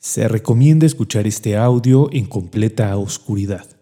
Se 0.00 0.28
recomienda 0.28 0.86
escuchar 0.86 1.26
este 1.26 1.58
audio 1.58 2.08
en 2.10 2.24
completa 2.24 2.96
oscuridad. 2.96 3.78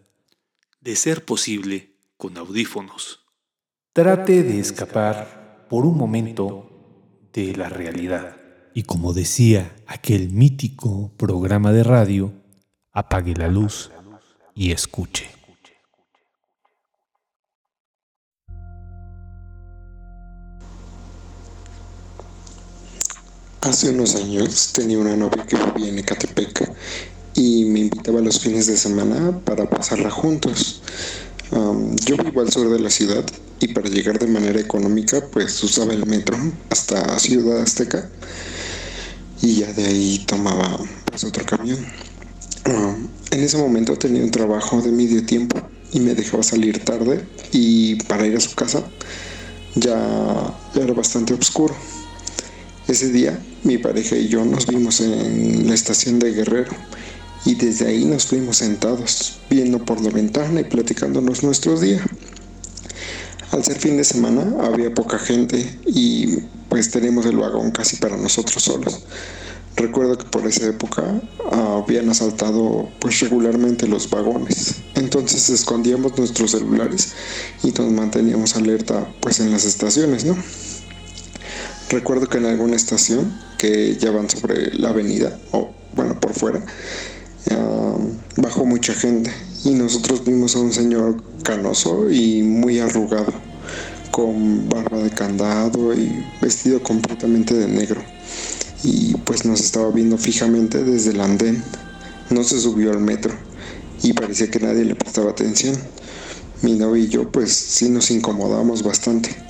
De 0.81 0.97
ser 0.97 1.25
posible, 1.25 1.95
con 2.17 2.37
audífonos. 2.37 3.21
Trate 3.93 4.43
de 4.43 4.59
escapar 4.59 5.67
por 5.71 5.87
un 5.87 5.97
momento 5.97 7.29
de 7.33 7.55
la 7.55 7.69
realidad. 7.69 8.37
Y 8.75 8.83
como 8.83 9.13
decía 9.13 9.77
aquel 9.87 10.31
mítico 10.31 11.13
programa 11.17 11.71
de 11.71 11.85
radio, 11.85 12.33
apague 12.91 13.35
la 13.35 13.47
luz 13.47 13.93
y 14.57 14.73
escuche. 14.73 15.38
Hace 23.63 23.91
unos 23.91 24.15
años 24.15 24.73
tenía 24.73 24.99
una 24.99 25.17
novia 25.17 25.45
que 25.45 25.57
vivía 25.57 25.89
en 25.89 25.99
Ecatepec 25.99 26.73
y 27.35 27.65
me 27.65 27.81
invitaba 27.81 28.21
los 28.21 28.39
fines 28.39 28.69
de 28.69 28.77
semana 28.77 29.41
para 29.45 29.69
pasarla 29.69 30.11
juntos. 30.11 30.81
yo 31.51 32.17
vivo 32.19 32.41
al 32.41 32.53
sur 32.53 32.71
de 32.71 32.79
la 32.79 32.89
ciudad 32.89 33.25
y 33.59 33.69
para 33.69 33.89
llegar 33.89 34.21
de 34.21 34.29
manera 34.29 34.61
económica 34.61 35.21
pues 35.33 35.61
usaba 35.65 35.93
el 35.93 36.07
metro 36.07 36.37
hasta 36.71 37.19
Ciudad 37.19 37.61
Azteca 37.61 38.09
y 39.43 39.57
ya 39.57 39.73
de 39.73 39.87
ahí 39.87 40.25
tomaba 40.25 40.79
pues 41.07 41.25
otro 41.25 41.45
camión. 41.45 41.79
en 42.65 43.43
ese 43.43 43.57
momento 43.59 43.97
tenía 43.97 44.23
un 44.23 44.31
trabajo 44.31 44.81
de 44.81 44.93
medio 44.93 45.27
tiempo 45.27 45.61
y 45.93 45.99
me 45.99 46.15
dejaba 46.15 46.45
salir 46.45 46.85
tarde 46.85 47.27
y 47.51 47.97
para 48.05 48.25
ir 48.25 48.37
a 48.37 48.41
su 48.41 48.55
casa 48.55 48.85
ya 49.75 50.55
era 50.77 50.93
bastante 50.93 51.35
oscuro. 51.35 51.75
Ese 52.89 53.11
día 53.11 53.39
mi 53.65 53.77
pareja 53.77 54.17
y 54.17 54.29
yo 54.29 54.47
nos 54.47 54.67
vimos 54.67 55.03
en 55.03 55.69
la 55.69 55.75
estación 55.75 56.19
de 56.19 56.33
Guerrero 56.33 56.73
y 57.45 57.55
desde 57.55 57.87
ahí 57.87 58.07
nos 58.07 58.25
fuimos 58.25 58.57
sentados, 58.57 59.41
viendo 59.51 59.85
por 59.85 60.01
la 60.01 60.09
ventana 60.09 60.63
y 60.63 60.65
platicándonos 60.65 61.43
nuestros 61.43 61.83
días. 61.83 62.01
Al 63.51 63.63
ser 63.63 63.77
fin 63.79 63.99
de 63.99 64.05
semana 64.05 64.55
había 64.63 64.95
poca 64.95 65.19
gente 65.19 65.79
y 65.85 66.39
pues 66.71 66.91
teníamos 66.91 67.27
el 67.27 67.37
vagón 67.37 67.73
casi 67.73 67.97
para 67.97 68.17
nosotros 68.17 68.63
solos. 68.63 69.01
Recuerdo 69.77 70.17
que 70.17 70.25
por 70.25 70.47
esa 70.47 70.67
época 70.67 71.21
habían 71.53 72.09
asaltado 72.09 72.89
pues 73.01 73.21
regularmente 73.21 73.87
los 73.87 74.09
vagones. 74.09 74.77
Entonces 74.95 75.51
escondíamos 75.51 76.17
nuestros 76.17 76.53
celulares 76.53 77.13
y 77.63 77.71
nos 77.71 77.93
manteníamos 77.93 78.57
alerta 78.57 79.07
pues 79.21 79.41
en 79.41 79.51
las 79.51 79.67
estaciones, 79.67 80.25
¿no? 80.25 80.39
Recuerdo 81.91 82.29
que 82.29 82.37
en 82.37 82.45
alguna 82.45 82.77
estación 82.77 83.35
que 83.57 83.97
ya 83.97 84.11
van 84.11 84.29
sobre 84.29 84.75
la 84.75 84.91
avenida, 84.91 85.39
o 85.53 85.71
bueno, 85.95 86.21
por 86.21 86.35
fuera, 86.35 86.63
bajó 88.37 88.67
mucha 88.67 88.93
gente 88.93 89.33
y 89.65 89.71
nosotros 89.71 90.23
vimos 90.25 90.55
a 90.55 90.61
un 90.61 90.73
señor 90.73 91.23
canoso 91.43 92.11
y 92.11 92.43
muy 92.43 92.79
arrugado, 92.79 93.33
con 94.11 94.69
barba 94.69 94.99
de 94.99 95.11
candado 95.11 95.95
y 95.95 96.25
vestido 96.43 96.83
completamente 96.83 97.55
de 97.55 97.69
negro. 97.69 98.03
Y 98.85 99.15
pues 99.25 99.47
nos 99.47 99.61
estaba 99.61 99.91
viendo 99.91 100.19
fijamente 100.19 100.85
desde 100.85 101.13
el 101.13 101.21
andén. 101.23 101.65
No 102.29 102.45
se 102.45 102.61
subió 102.61 102.91
al 102.91 103.01
metro 103.01 103.33
y 104.03 104.13
parecía 104.13 104.51
que 104.51 104.61
nadie 104.61 104.85
le 104.85 104.95
prestaba 104.95 105.31
atención. 105.31 105.75
Mi 106.61 106.75
novio 106.75 107.03
y 107.03 107.09
yo 107.09 107.33
pues 107.33 107.53
sí 107.53 107.89
nos 107.89 108.11
incomodamos 108.11 108.83
bastante. 108.83 109.48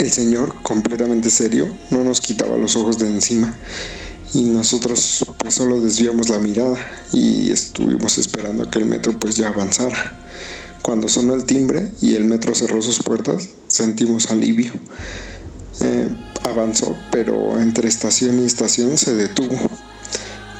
El 0.00 0.10
señor, 0.10 0.54
completamente 0.62 1.28
serio, 1.28 1.68
no 1.90 2.02
nos 2.02 2.22
quitaba 2.22 2.56
los 2.56 2.74
ojos 2.74 2.98
de 2.98 3.06
encima 3.06 3.54
y 4.32 4.44
nosotros 4.44 5.26
pues 5.36 5.52
solo 5.52 5.78
desviamos 5.78 6.30
la 6.30 6.38
mirada 6.38 6.78
y 7.12 7.50
estuvimos 7.50 8.16
esperando 8.16 8.62
a 8.62 8.70
que 8.70 8.78
el 8.78 8.86
metro 8.86 9.18
pues 9.18 9.36
ya 9.36 9.48
avanzara. 9.48 10.18
Cuando 10.80 11.06
sonó 11.06 11.34
el 11.34 11.44
timbre 11.44 11.92
y 12.00 12.14
el 12.14 12.24
metro 12.24 12.54
cerró 12.54 12.80
sus 12.80 13.02
puertas, 13.02 13.50
sentimos 13.66 14.30
alivio. 14.30 14.72
Eh, 15.82 16.08
avanzó, 16.44 16.96
pero 17.12 17.60
entre 17.60 17.86
estación 17.86 18.40
y 18.40 18.46
estación 18.46 18.96
se 18.96 19.14
detuvo. 19.14 19.58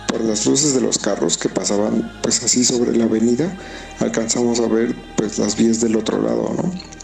Por 0.09 0.21
las 0.21 0.45
luces 0.45 0.75
de 0.75 0.83
los 0.83 0.99
carros 0.99 1.39
que 1.39 1.49
pasaban 1.49 2.13
pues 2.23 2.45
así 2.45 2.63
sobre 2.63 2.95
la 2.95 3.05
avenida, 3.05 3.57
alcanzamos 4.01 4.61
a 4.61 4.69
ver 4.69 4.95
pues 5.17 5.39
las 5.39 5.57
vías 5.57 5.81
del 5.81 5.97
otro 5.97 6.21
lado, 6.21 6.53
¿no? 6.55 7.00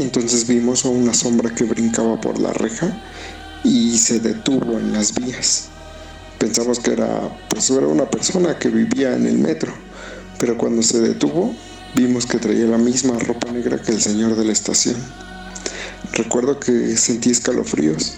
Entonces 0.00 0.46
vimos 0.46 0.84
a 0.84 0.88
una 0.88 1.12
sombra 1.12 1.54
que 1.54 1.64
brincaba 1.64 2.20
por 2.20 2.38
la 2.38 2.52
reja 2.52 2.96
y 3.64 3.98
se 3.98 4.18
detuvo 4.18 4.78
en 4.78 4.92
las 4.92 5.14
vías. 5.14 5.68
Pensamos 6.38 6.80
que 6.80 6.92
era, 6.92 7.20
pues 7.50 7.68
era 7.68 7.86
una 7.86 8.08
persona 8.08 8.58
que 8.58 8.70
vivía 8.70 9.14
en 9.14 9.26
el 9.26 9.38
metro, 9.38 9.72
pero 10.38 10.56
cuando 10.56 10.82
se 10.82 11.00
detuvo 11.00 11.54
vimos 11.94 12.24
que 12.24 12.38
traía 12.38 12.64
la 12.64 12.78
misma 12.78 13.18
ropa 13.18 13.52
negra 13.52 13.80
que 13.80 13.92
el 13.92 14.00
señor 14.00 14.36
de 14.36 14.44
la 14.46 14.52
estación. 14.52 14.96
Recuerdo 16.12 16.58
que 16.58 16.96
sentí 16.96 17.30
escalofríos 17.30 18.14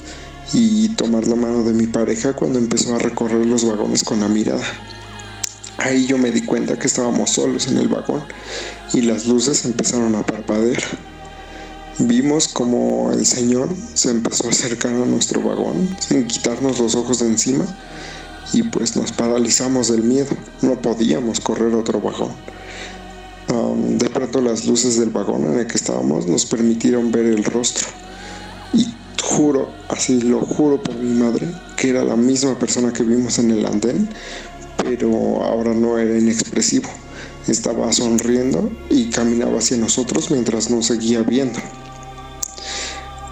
y 0.52 0.90
tomar 0.90 1.26
la 1.26 1.34
mano 1.34 1.64
de 1.64 1.72
mi 1.72 1.88
pareja 1.88 2.32
cuando 2.34 2.60
empezó 2.60 2.94
a 2.94 2.98
recorrer 2.98 3.44
los 3.44 3.66
vagones 3.66 4.04
con 4.04 4.20
la 4.20 4.28
mirada. 4.28 4.64
Ahí 5.78 6.06
yo 6.06 6.16
me 6.16 6.30
di 6.30 6.42
cuenta 6.42 6.78
que 6.78 6.86
estábamos 6.86 7.30
solos 7.30 7.66
en 7.66 7.78
el 7.78 7.88
vagón 7.88 8.22
y 8.94 9.00
las 9.00 9.26
luces 9.26 9.64
empezaron 9.64 10.14
a 10.14 10.24
parpadear. 10.24 10.82
Vimos 11.98 12.48
como 12.48 13.12
el 13.12 13.26
Señor 13.26 13.68
se 13.92 14.10
empezó 14.10 14.46
a 14.46 14.50
acercar 14.50 14.94
a 14.94 15.04
nuestro 15.04 15.42
vagón 15.42 15.94
sin 16.00 16.26
quitarnos 16.26 16.78
los 16.78 16.94
ojos 16.94 17.18
de 17.18 17.26
encima 17.26 17.66
y 18.54 18.62
pues 18.62 18.96
nos 18.96 19.12
paralizamos 19.12 19.88
del 19.88 20.02
miedo. 20.02 20.34
No 20.62 20.80
podíamos 20.80 21.40
correr 21.40 21.74
otro 21.74 22.00
vagón. 22.00 22.32
de 23.98 24.08
pronto 24.08 24.40
las 24.40 24.64
luces 24.64 24.98
del 24.98 25.10
vagón 25.10 25.44
en 25.44 25.58
el 25.58 25.66
que 25.66 25.76
estábamos 25.76 26.26
nos 26.26 26.46
permitieron 26.46 27.12
ver 27.12 27.26
el 27.26 27.44
rostro. 27.44 27.86
Y 28.72 28.86
juro, 29.22 29.68
así 29.88 30.22
lo 30.22 30.40
juro 30.40 30.82
por 30.82 30.94
mi 30.94 31.12
madre, 31.12 31.46
que 31.76 31.90
era 31.90 32.04
la 32.04 32.16
misma 32.16 32.58
persona 32.58 32.92
que 32.92 33.02
vimos 33.02 33.38
en 33.38 33.50
el 33.50 33.66
andén, 33.66 34.08
pero 34.78 35.42
ahora 35.44 35.74
no 35.74 35.98
era 35.98 36.18
inexpresivo. 36.18 36.88
Estaba 37.46 37.92
sonriendo 37.92 38.70
y 38.88 39.10
caminaba 39.10 39.58
hacia 39.58 39.76
nosotros 39.76 40.30
mientras 40.30 40.70
nos 40.70 40.86
seguía 40.86 41.22
viendo. 41.22 41.58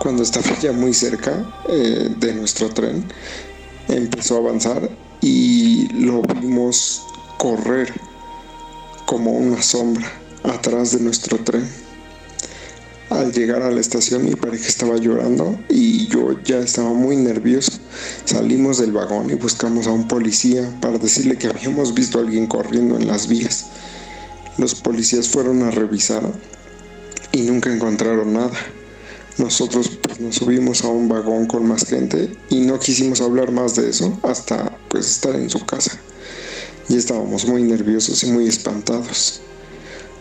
Cuando 0.01 0.23
estaba 0.23 0.59
ya 0.61 0.73
muy 0.73 0.95
cerca 0.95 1.45
eh, 1.69 2.09
de 2.17 2.33
nuestro 2.33 2.71
tren, 2.71 3.05
empezó 3.87 4.37
a 4.37 4.39
avanzar 4.39 4.89
y 5.21 5.89
lo 5.93 6.23
vimos 6.23 7.03
correr 7.37 7.93
como 9.05 9.33
una 9.33 9.61
sombra 9.61 10.11
atrás 10.43 10.93
de 10.93 11.01
nuestro 11.01 11.37
tren. 11.45 11.69
Al 13.11 13.31
llegar 13.31 13.61
a 13.61 13.71
la 13.71 13.79
estación 13.79 14.25
mi 14.25 14.35
pareja 14.37 14.69
estaba 14.69 14.97
llorando 14.97 15.59
y 15.69 16.07
yo 16.07 16.33
ya 16.45 16.61
estaba 16.61 16.95
muy 16.95 17.17
nervioso. 17.17 17.73
Salimos 18.25 18.79
del 18.79 18.93
vagón 18.93 19.29
y 19.29 19.35
buscamos 19.35 19.87
a 19.87 19.93
un 19.93 20.09
policía 20.09 20.79
para 20.81 20.97
decirle 20.97 21.37
que 21.37 21.49
habíamos 21.49 21.93
visto 21.93 22.17
a 22.17 22.23
alguien 22.23 22.47
corriendo 22.47 22.97
en 22.97 23.07
las 23.07 23.29
vías. 23.29 23.67
Los 24.57 24.75
policías 24.77 25.29
fueron 25.29 25.63
a 25.63 25.71
revisar 25.71 26.23
y 27.33 27.43
nunca 27.43 27.71
encontraron 27.71 28.33
nada. 28.33 28.59
Nosotros 29.39 29.99
pues, 30.03 30.21
nos 30.21 30.37
subimos 30.37 30.85
a 30.85 30.89
un 30.89 31.09
vagón 31.09 31.47
con 31.47 31.67
más 31.67 31.87
gente 31.87 32.31
y 32.51 32.61
no 32.61 32.79
quisimos 32.79 33.21
hablar 33.21 33.53
más 33.53 33.77
de 33.77 33.89
eso 33.89 34.19
hasta 34.23 34.77
pues 34.89 35.09
estar 35.11 35.35
en 35.35 35.49
su 35.49 35.65
casa. 35.65 35.99
Y 36.89 36.97
estábamos 36.97 37.47
muy 37.47 37.63
nerviosos 37.63 38.23
y 38.25 38.33
muy 38.33 38.49
espantados. 38.49 39.41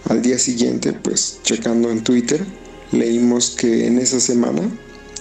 Al 0.08 0.22
día 0.22 0.40
siguiente, 0.40 0.94
pues 0.94 1.40
checando 1.44 1.90
en 1.90 2.04
Twitter, 2.04 2.46
leímos 2.92 3.52
que 3.52 3.88
en 3.88 4.00
esa 4.00 4.20
semana 4.20 4.62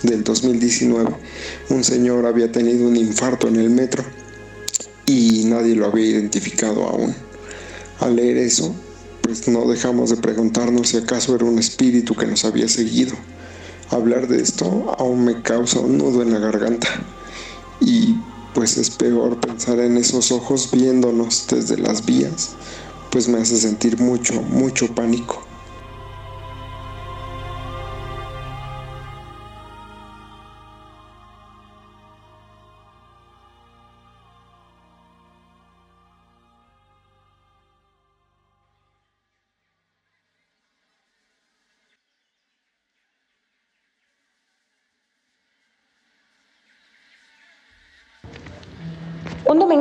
del 0.02 0.22
2019 0.22 1.10
un 1.70 1.82
señor 1.82 2.26
había 2.26 2.52
tenido 2.52 2.86
un 2.86 2.96
infarto 2.96 3.48
en 3.48 3.56
el 3.56 3.70
metro 3.70 4.04
y 5.06 5.44
nadie 5.46 5.74
lo 5.74 5.86
había 5.86 6.06
identificado 6.06 6.84
aún. 6.84 7.14
Al 7.98 8.16
leer 8.16 8.36
eso, 8.36 8.74
pues 9.22 9.48
no 9.48 9.68
dejamos 9.68 10.10
de 10.10 10.16
preguntarnos 10.16 10.90
si 10.90 10.98
acaso 10.98 11.34
era 11.34 11.46
un 11.46 11.58
espíritu 11.58 12.14
que 12.14 12.26
nos 12.26 12.44
había 12.44 12.68
seguido 12.68 13.16
hablar 13.90 14.28
de 14.28 14.42
esto 14.42 14.94
aún 14.98 15.24
me 15.24 15.42
causa 15.42 15.80
un 15.80 15.98
nudo 15.98 16.22
en 16.22 16.32
la 16.32 16.38
garganta. 16.38 16.88
Y 17.80 18.16
pues 18.54 18.76
es 18.76 18.90
peor 18.90 19.38
pensar 19.40 19.78
en 19.78 19.96
esos 19.96 20.32
ojos 20.32 20.70
viéndonos 20.72 21.46
desde 21.48 21.78
las 21.78 22.04
vías, 22.04 22.56
pues 23.10 23.28
me 23.28 23.38
hace 23.38 23.56
sentir 23.56 23.98
mucho, 24.00 24.42
mucho 24.42 24.92
pánico. 24.94 25.47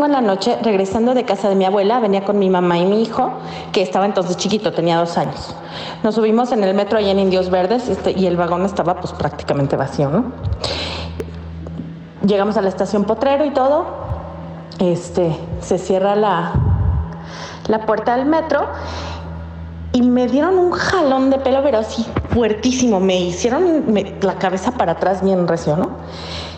En 0.07 0.13
la 0.13 0.21
noche, 0.21 0.57
regresando 0.63 1.13
de 1.13 1.24
casa 1.24 1.50
de 1.50 1.56
mi 1.56 1.65
abuela, 1.65 2.00
venía 2.00 2.24
con 2.25 2.39
mi 2.39 2.50
mamá 2.50 2.80
y 2.80 2.86
mi 2.86 3.04
hijo, 3.04 3.31
que 3.71 3.81
estaba 3.81 4.06
entonces 4.06 4.36
chiquito, 4.38 4.74
tenía 4.74 4.98
dos 4.98 5.18
años. 5.18 5.56
Nos 6.04 6.15
subimos 6.15 6.51
en 6.51 6.63
el 6.63 6.74
metro 6.74 6.98
allá 6.98 7.12
en 7.12 7.19
Indios 7.19 7.50
Verdes 7.50 7.88
este, 7.88 8.12
y 8.12 8.25
el 8.25 8.38
vagón 8.38 8.65
estaba 8.65 9.00
pues 9.00 9.13
prácticamente 9.13 9.75
vacío. 9.75 10.24
Llegamos 12.25 12.57
a 12.57 12.62
la 12.62 12.69
estación 12.69 13.04
Potrero 13.04 13.45
y 13.45 13.51
todo. 13.51 13.86
Este, 14.80 15.38
se 15.62 15.77
cierra 15.77 16.15
la, 16.15 16.54
la 17.68 17.86
puerta 17.86 18.15
del 18.18 18.25
metro 18.25 18.68
y 19.94 20.01
me 20.01 20.27
dieron 20.27 20.57
un 20.57 20.71
jalón 20.71 21.30
de 21.30 21.39
pelo, 21.39 21.62
pero 21.63 21.80
así 21.80 22.06
fuertísimo. 22.30 23.00
Me 23.00 23.19
hicieron 23.19 23.86
la 24.21 24.36
cabeza 24.36 24.71
para 24.71 24.94
atrás 24.94 25.24
bien 25.24 25.48
recio, 25.48 25.75
¿no? 25.75 25.89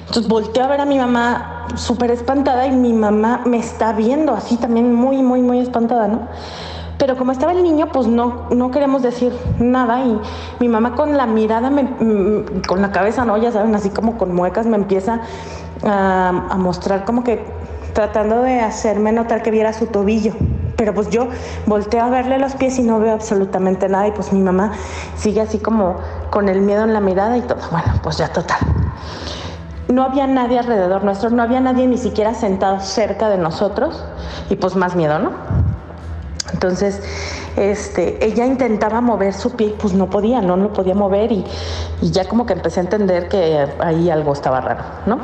Entonces 0.09 0.27
volteé 0.27 0.63
a 0.63 0.67
ver 0.67 0.81
a 0.81 0.85
mi 0.85 0.97
mamá 0.97 1.67
súper 1.75 2.09
espantada 2.09 2.65
y 2.65 2.71
mi 2.71 2.94
mamá 2.94 3.41
me 3.45 3.59
está 3.59 3.94
viendo 3.94 4.33
así 4.33 4.57
también 4.57 4.91
muy, 4.91 5.21
muy, 5.21 5.44
muy 5.44 5.59
espantada, 5.59 6.07
¿no? 6.07 6.21
Pero 6.97 7.15
como 7.15 7.31
estaba 7.31 7.51
el 7.51 7.61
niño, 7.61 7.89
pues 7.94 8.07
no, 8.07 8.47
no 8.50 8.71
queremos 8.71 9.03
decir 9.03 9.31
nada 9.59 10.03
y 10.03 10.19
mi 10.59 10.67
mamá 10.67 10.95
con 10.95 11.15
la 11.15 11.27
mirada, 11.27 11.71
con 12.67 12.81
la 12.81 12.91
cabeza, 12.91 13.23
¿no? 13.23 13.38
Ya 13.38 13.51
saben, 13.51 13.75
así 13.75 13.91
como 13.91 14.17
con 14.17 14.33
muecas 14.33 14.65
me 14.65 14.77
empieza 14.77 15.21
a, 15.85 16.29
a 16.50 16.57
mostrar 16.57 17.05
como 17.05 17.23
que 17.23 17.45
tratando 17.94 18.41
de 18.41 18.62
hacerme 18.62 19.12
notar 19.12 19.44
que 19.44 19.51
viera 19.51 19.73
su 19.73 19.85
tobillo. 19.85 20.33
Pero 20.75 20.95
pues 20.95 21.12
yo 21.12 21.27
volteo 21.67 22.03
a 22.03 22.09
verle 22.09 22.39
los 22.39 22.55
pies 22.55 22.79
y 22.79 22.81
no 22.81 23.00
veo 23.00 23.13
absolutamente 23.13 23.88
nada 23.89 24.07
y 24.07 24.12
pues 24.12 24.33
mi 24.33 24.39
mamá 24.39 24.71
sigue 25.15 25.41
así 25.41 25.59
como 25.59 25.97
con 26.31 26.50
el 26.50 26.62
miedo 26.62 26.83
en 26.83 26.94
la 26.94 27.00
mirada 27.00 27.38
y 27.38 27.41
todo. 27.41 27.59
Bueno, 27.69 27.94
pues 28.01 28.17
ya 28.17 28.29
total 28.29 28.57
no 29.89 30.03
había 30.03 30.27
nadie 30.27 30.59
alrededor 30.59 31.03
nuestro, 31.03 31.30
no 31.31 31.41
había 31.41 31.59
nadie 31.59 31.88
ni 31.88 31.97
siquiera 31.97 32.33
sentado 32.36 32.80
cerca 32.80 33.27
de 33.30 33.38
nosotros 33.38 34.03
y 34.50 34.56
pues 34.56 34.75
más 34.75 34.95
miedo, 34.95 35.18
¿no? 35.19 35.31
Entonces, 36.53 37.01
este, 37.56 38.24
ella 38.25 38.45
intentaba 38.45 39.01
mover 39.01 39.33
su 39.33 39.51
pie, 39.51 39.75
pues 39.80 39.94
no 39.94 40.09
podía, 40.09 40.41
no 40.41 40.57
lo 40.57 40.74
podía 40.74 40.94
mover 40.94 41.31
y, 41.31 41.45
ya 42.01 42.27
como 42.27 42.45
que 42.45 42.53
empecé 42.53 42.80
a 42.80 42.83
entender 42.83 43.27
que 43.30 43.68
ahí 43.80 44.09
algo 44.09 44.33
estaba 44.33 44.62
raro, 44.62 44.83
¿no? 45.06 45.19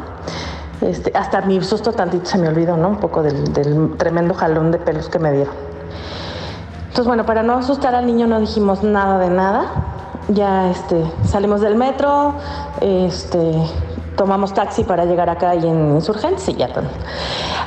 Este, 0.82 1.12
hasta 1.16 1.42
mi 1.42 1.62
susto 1.62 1.94
tantito 1.94 2.26
se 2.26 2.38
me 2.38 2.48
olvidó, 2.48 2.76
¿no? 2.76 2.90
Un 2.90 2.98
poco 2.98 3.22
del, 3.22 3.54
del 3.54 3.96
tremendo 3.98 4.34
jalón 4.34 4.72
de 4.72 4.80
pelos 4.80 5.10
que 5.10 5.20
me 5.20 5.32
dieron. 5.32 5.54
Entonces, 6.88 7.08
bueno, 7.08 7.26
para 7.26 7.44
no 7.44 7.58
asustar 7.58 7.94
al 7.94 8.06
niño 8.06 8.26
no 8.26 8.40
dijimos 8.40 8.84
nada 8.84 9.20
de 9.20 9.30
nada. 9.30 9.66
Ya 10.30 10.72
este, 10.72 11.04
salimos 11.24 11.62
del 11.62 11.76
metro, 11.76 12.34
este, 12.82 13.54
tomamos 14.16 14.54
taxi 14.54 14.84
para 14.84 15.06
llegar 15.06 15.30
acá 15.30 15.56
y 15.56 15.68
en 15.68 15.96
Insurgentes 15.96 16.48
y 16.50 16.56
ya. 16.56 16.70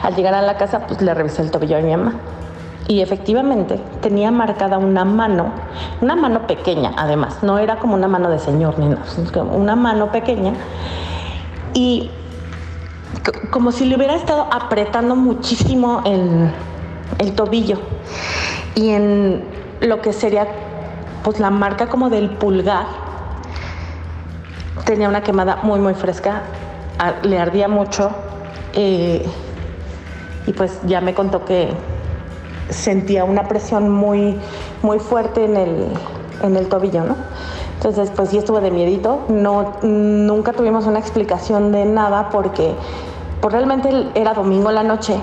Al 0.03 0.15
llegar 0.15 0.35
a 0.35 0.43
la 0.43 0.57
casa, 0.57 0.87
pues 0.87 1.01
le 1.01 1.13
revisé 1.15 1.43
el 1.43 1.51
tobillo 1.51 1.77
a 1.77 1.81
mi 1.81 1.91
mamá. 1.91 2.15
Y 2.89 3.03
efectivamente 3.03 3.79
tenía 4.01 4.31
marcada 4.31 4.79
una 4.79 5.05
mano, 5.05 5.53
una 6.01 6.17
mano 6.17 6.47
pequeña 6.47 6.93
además, 6.97 7.43
no 7.43 7.59
era 7.59 7.79
como 7.79 7.95
una 7.95 8.09
mano 8.09 8.31
de 8.31 8.39
señor 8.39 8.79
ni 8.79 8.89
nada, 8.89 9.03
una 9.53 9.77
mano 9.77 10.11
pequeña. 10.11 10.55
Y 11.75 12.11
como 13.51 13.73
si 13.73 13.85
le 13.85 13.97
hubiera 13.97 14.15
estado 14.15 14.47
apretando 14.51 15.17
muchísimo 15.17 16.01
el, 16.07 16.51
el 17.19 17.35
tobillo. 17.35 17.79
Y 18.75 18.89
en 18.91 19.45
lo 19.81 20.01
que 20.01 20.15
sería 20.15 20.47
pues 21.23 21.41
la 21.41 21.51
marca 21.51 21.89
como 21.89 22.09
del 22.09 22.31
pulgar, 22.31 22.87
tenía 24.89 25.07
una 25.07 25.23
quemada 25.23 25.57
muy, 25.63 25.81
muy 25.81 25.93
fresca, 25.93 26.41
le 27.23 27.39
ardía 27.39 27.69
mucho 27.69 28.11
eh, 28.73 29.23
y 30.47 30.53
pues 30.55 30.81
ya 30.87 31.03
me 31.03 31.13
contó 31.13 31.45
que 31.45 31.69
sentía 32.71 33.25
una 33.25 33.47
presión 33.49 33.91
muy, 33.91 34.39
muy 34.81 34.99
fuerte 34.99 35.45
en 35.45 35.57
el, 35.59 35.89
en 36.43 36.57
el 36.57 36.69
tobillo, 36.69 37.05
¿no? 37.05 37.17
Entonces, 37.75 38.11
pues 38.17 38.31
sí 38.31 38.39
estuve 38.39 38.63
de 38.63 38.71
miedito. 38.71 39.27
No, 39.29 39.75
nunca 39.83 40.55
tuvimos 40.55 40.87
una 40.87 40.99
explicación 40.99 41.71
de 41.71 41.85
nada 41.85 42.31
porque 42.31 42.73
pues 43.43 43.53
realmente 43.53 43.91
era 44.15 44.33
domingo 44.33 44.71
la 44.71 44.85
noche. 44.85 45.21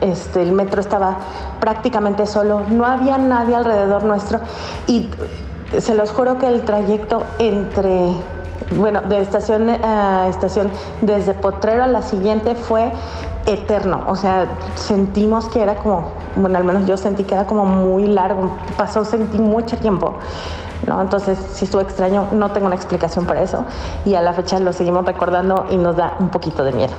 Este, 0.00 0.42
el 0.42 0.52
metro 0.52 0.80
estaba 0.80 1.16
prácticamente 1.58 2.26
solo, 2.26 2.62
no 2.70 2.86
había 2.86 3.18
nadie 3.18 3.56
alrededor 3.56 4.04
nuestro 4.04 4.40
y 4.86 5.10
se 5.78 5.94
los 5.94 6.12
juro 6.12 6.38
que 6.38 6.46
el 6.46 6.62
trayecto 6.62 7.24
entre 7.38 8.12
bueno, 8.76 9.00
de 9.02 9.20
estación 9.20 9.68
a 9.68 10.26
estación, 10.28 10.70
desde 11.00 11.34
Potrero 11.34 11.84
a 11.84 11.86
la 11.86 12.02
siguiente 12.02 12.54
fue 12.54 12.92
eterno. 13.46 14.04
O 14.06 14.16
sea, 14.16 14.46
sentimos 14.74 15.46
que 15.46 15.62
era 15.62 15.76
como, 15.76 16.12
bueno, 16.36 16.58
al 16.58 16.64
menos 16.64 16.86
yo 16.86 16.96
sentí 16.96 17.24
que 17.24 17.34
era 17.34 17.46
como 17.46 17.64
muy 17.64 18.06
largo. 18.06 18.50
Pasó, 18.76 19.04
sentí 19.04 19.38
mucho 19.38 19.76
tiempo. 19.76 20.14
¿no? 20.86 21.00
Entonces, 21.00 21.38
si 21.52 21.64
estuvo 21.64 21.80
extraño, 21.80 22.28
no 22.32 22.50
tengo 22.50 22.66
una 22.66 22.76
explicación 22.76 23.26
para 23.26 23.42
eso. 23.42 23.64
Y 24.04 24.14
a 24.14 24.22
la 24.22 24.32
fecha 24.32 24.58
lo 24.58 24.72
seguimos 24.72 25.04
recordando 25.04 25.66
y 25.70 25.76
nos 25.76 25.96
da 25.96 26.16
un 26.18 26.28
poquito 26.28 26.64
de 26.64 26.72
miedo. 26.72 26.92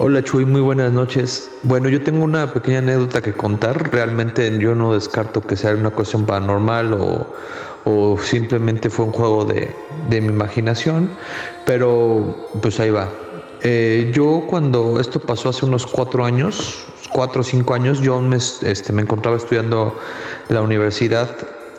Hola 0.00 0.22
Chuy, 0.22 0.44
muy 0.44 0.60
buenas 0.60 0.92
noches. 0.92 1.50
Bueno, 1.64 1.88
yo 1.88 2.00
tengo 2.00 2.22
una 2.22 2.52
pequeña 2.52 2.78
anécdota 2.78 3.20
que 3.20 3.32
contar. 3.32 3.90
Realmente 3.90 4.56
yo 4.60 4.76
no 4.76 4.94
descarto 4.94 5.40
que 5.40 5.56
sea 5.56 5.74
una 5.74 5.90
cuestión 5.90 6.24
paranormal 6.24 6.96
o, 7.84 8.16
simplemente 8.22 8.90
fue 8.90 9.06
un 9.06 9.12
juego 9.12 9.44
de, 9.44 9.74
mi 10.08 10.28
imaginación, 10.28 11.10
pero 11.66 12.48
pues 12.62 12.78
ahí 12.78 12.90
va. 12.90 13.08
Eh, 13.62 14.12
yo 14.14 14.44
cuando 14.48 15.00
esto 15.00 15.18
pasó 15.18 15.48
hace 15.48 15.66
unos 15.66 15.84
cuatro 15.84 16.24
años, 16.24 16.86
cuatro 17.10 17.40
o 17.40 17.44
cinco 17.44 17.74
años, 17.74 18.00
yo 18.00 18.20
me, 18.20 18.36
este, 18.36 18.92
me 18.92 19.02
encontraba 19.02 19.36
estudiando 19.36 19.98
la 20.48 20.62
universidad 20.62 21.28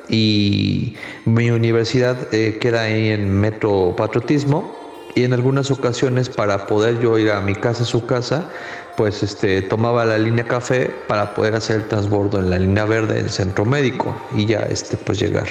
y 0.10 0.96
mi 1.24 1.52
universidad 1.52 2.18
eh, 2.34 2.58
queda 2.60 2.82
ahí 2.82 3.12
en 3.12 3.32
Metro 3.40 3.94
Patriotismo 3.96 4.79
y 5.20 5.26
en 5.26 5.34
algunas 5.34 5.70
ocasiones 5.70 6.30
para 6.30 6.66
poder 6.66 7.02
yo 7.02 7.18
ir 7.18 7.32
a 7.32 7.42
mi 7.42 7.54
casa, 7.54 7.84
a 7.84 7.86
su 7.86 8.06
casa, 8.06 8.50
pues 8.96 9.22
este, 9.22 9.62
tomaba 9.62 10.06
la 10.06 10.18
línea 10.18 10.46
café 10.46 10.90
para 11.08 11.34
poder 11.34 11.56
hacer 11.56 11.78
el 11.78 11.88
transbordo 11.90 12.40
en 12.40 12.50
la 12.50 12.58
línea 12.58 12.86
verde 12.86 13.16
del 13.16 13.30
centro 13.30 13.66
médico 13.66 14.16
y 14.34 14.46
ya 14.46 14.60
este, 14.60 14.96
pues 14.96 15.20
llegar. 15.20 15.48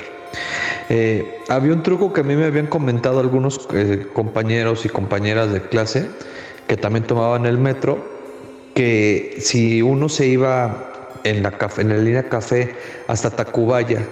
Eh, 0.89 1.45
había 1.49 1.75
un 1.75 1.83
truco 1.83 2.15
que 2.15 2.23
a 2.23 2.25
mí 2.25 2.35
me 2.35 2.47
habían 2.47 2.67
comentado 2.67 3.21
algunos 3.21 3.69
eh, 3.75 4.07
compañeros 4.15 4.87
y 4.87 4.89
compañeras 4.89 5.53
de 5.53 5.61
clase 5.61 6.09
que 6.67 6.79
también 6.79 7.07
tomaban 7.07 7.45
el 7.45 7.59
metro, 7.59 8.03
que 8.75 9.37
si 9.39 9.83
uno 9.83 10.09
se 10.09 10.29
iba 10.29 11.11
en 11.25 11.43
la, 11.43 11.59
en 11.77 11.89
la 11.91 11.99
línea 11.99 12.29
café 12.31 12.75
hasta 13.07 13.31
Tacubaya 13.31 14.03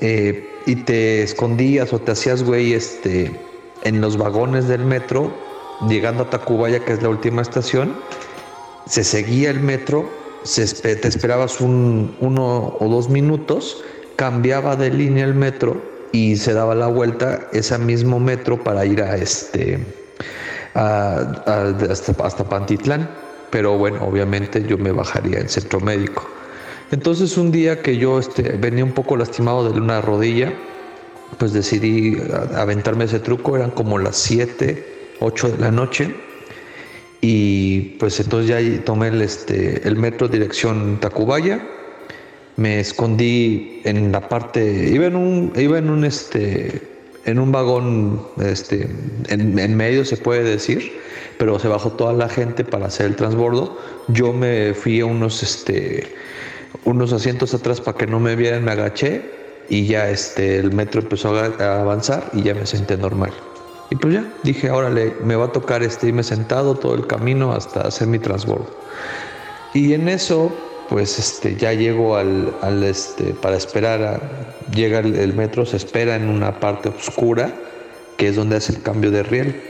eh, 0.00 0.62
y 0.66 0.76
te 0.76 1.22
escondías 1.24 1.92
o 1.92 1.98
te 1.98 2.12
hacías 2.12 2.44
güey 2.44 2.74
este, 2.74 3.53
en 3.84 4.00
los 4.00 4.16
vagones 4.16 4.68
del 4.68 4.84
metro, 4.84 5.32
llegando 5.88 6.24
a 6.24 6.30
Tacubaya, 6.30 6.80
que 6.80 6.92
es 6.92 7.02
la 7.02 7.08
última 7.08 7.42
estación, 7.42 7.94
se 8.86 9.04
seguía 9.04 9.50
el 9.50 9.60
metro, 9.60 10.08
se, 10.42 10.66
te 10.96 11.08
esperabas 11.08 11.60
un, 11.60 12.16
uno 12.20 12.76
o 12.78 12.88
dos 12.88 13.08
minutos, 13.08 13.82
cambiaba 14.16 14.76
de 14.76 14.90
línea 14.90 15.24
el 15.24 15.34
metro 15.34 15.80
y 16.12 16.36
se 16.36 16.52
daba 16.52 16.74
la 16.74 16.86
vuelta 16.86 17.48
ese 17.52 17.76
mismo 17.78 18.20
metro 18.20 18.62
para 18.62 18.84
ir 18.84 19.02
a 19.02 19.16
este 19.16 19.84
hasta, 20.74 22.44
Pantitlán. 22.48 23.10
Pero 23.50 23.78
bueno, 23.78 24.04
obviamente 24.04 24.64
yo 24.64 24.78
me 24.78 24.92
bajaría 24.92 25.38
en 25.40 25.48
centro 25.48 25.80
médico. 25.80 26.24
Entonces 26.90 27.36
un 27.36 27.50
día 27.50 27.82
que 27.82 27.96
yo 27.96 28.18
este, 28.18 28.42
venía 28.56 28.84
un 28.84 28.92
poco 28.92 29.16
lastimado 29.16 29.68
de 29.70 29.78
una 29.78 30.00
rodilla, 30.00 30.52
pues 31.38 31.52
decidí 31.52 32.16
aventarme 32.54 33.04
ese 33.04 33.20
truco, 33.20 33.56
eran 33.56 33.70
como 33.70 33.98
las 33.98 34.16
7, 34.16 35.16
8 35.20 35.48
de 35.50 35.58
la 35.58 35.70
noche. 35.70 36.14
Y 37.20 37.96
pues 37.98 38.20
entonces 38.20 38.48
ya 38.48 38.84
tomé 38.84 39.08
el, 39.08 39.22
este, 39.22 39.86
el 39.88 39.96
metro 39.96 40.28
dirección 40.28 40.98
Tacubaya, 41.00 41.66
me 42.56 42.80
escondí 42.80 43.80
en 43.84 44.12
la 44.12 44.28
parte, 44.28 44.90
iba 44.92 45.06
en 45.06 45.16
un, 45.16 45.52
iba 45.56 45.78
en 45.78 45.88
un, 45.88 46.04
este, 46.04 46.82
en 47.24 47.38
un 47.38 47.50
vagón 47.50 48.26
este, 48.42 48.88
en, 49.28 49.58
en 49.58 49.76
medio 49.76 50.04
se 50.04 50.18
puede 50.18 50.44
decir, 50.44 50.92
pero 51.38 51.58
se 51.58 51.66
bajó 51.66 51.92
toda 51.92 52.12
la 52.12 52.28
gente 52.28 52.62
para 52.62 52.86
hacer 52.86 53.06
el 53.06 53.16
transbordo, 53.16 53.78
yo 54.08 54.34
me 54.34 54.74
fui 54.74 55.00
a 55.00 55.06
unos, 55.06 55.42
este, 55.42 56.14
unos 56.84 57.12
asientos 57.14 57.54
atrás 57.54 57.80
para 57.80 57.96
que 57.96 58.06
no 58.06 58.20
me 58.20 58.36
vieran, 58.36 58.64
me 58.64 58.72
agaché 58.72 59.43
y 59.68 59.86
ya 59.86 60.10
este, 60.10 60.58
el 60.58 60.72
metro 60.72 61.00
empezó 61.00 61.34
a 61.36 61.80
avanzar 61.80 62.30
y 62.32 62.42
ya 62.42 62.54
me 62.54 62.66
senté 62.66 62.96
normal. 62.96 63.32
Y 63.90 63.96
pues 63.96 64.14
ya, 64.14 64.24
dije, 64.42 64.70
órale, 64.70 65.14
me 65.22 65.36
va 65.36 65.46
a 65.46 65.52
tocar 65.52 65.82
este, 65.82 66.08
irme 66.08 66.22
sentado 66.22 66.74
todo 66.74 66.94
el 66.94 67.06
camino 67.06 67.52
hasta 67.52 67.82
hacer 67.82 68.08
mi 68.08 68.18
transbordo. 68.18 68.66
Y 69.72 69.92
en 69.92 70.08
eso, 70.08 70.52
pues 70.88 71.18
este, 71.18 71.56
ya 71.56 71.72
llego 71.72 72.16
al, 72.16 72.54
al 72.62 72.82
este, 72.82 73.34
para 73.34 73.56
esperar, 73.56 74.02
a, 74.02 74.20
llega 74.74 75.00
el, 75.00 75.14
el, 75.16 75.34
metro, 75.34 75.66
se 75.66 75.76
espera 75.76 76.16
en 76.16 76.28
una 76.28 76.60
parte 76.60 76.88
oscura, 76.88 77.54
que 78.16 78.28
es 78.28 78.36
donde 78.36 78.56
hace 78.56 78.72
el 78.72 78.82
cambio 78.82 79.10
de 79.10 79.22
riel. 79.22 79.60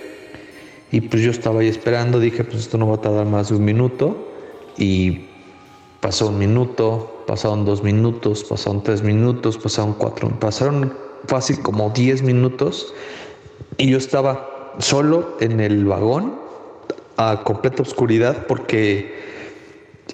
Y 0.93 1.01
pues 1.01 1.23
yo 1.23 1.31
estaba 1.31 1.61
ahí 1.61 1.69
esperando, 1.69 2.21
dije, 2.21 2.45
pues 2.45 2.61
esto 2.61 2.79
no 2.79 2.89
va 2.89 2.97
a 2.97 3.01
tardar 3.01 3.27
más 3.27 3.49
de 3.49 3.57
un 3.57 3.65
minuto. 3.65 4.29
Y 4.77 5.27
pasó 6.01 6.29
un 6.29 6.39
minuto, 6.39 7.14
pasaron 7.27 7.65
dos 7.65 7.83
minutos, 7.83 8.45
pasaron 8.45 8.83
tres 8.83 9.03
minutos, 9.03 9.59
pasaron 9.59 9.95
cuatro, 9.95 10.29
pasaron 10.41 10.93
fácil 11.27 11.61
como 11.61 11.91
diez 11.91 12.23
minutos 12.23 12.93
y 13.77 13.91
yo 13.91 13.99
estaba 13.99 14.75
solo 14.79 15.37
en 15.41 15.61
el 15.61 15.85
vagón 15.85 16.35
a 17.17 17.43
completa 17.45 17.83
oscuridad 17.83 18.47
porque 18.47 19.25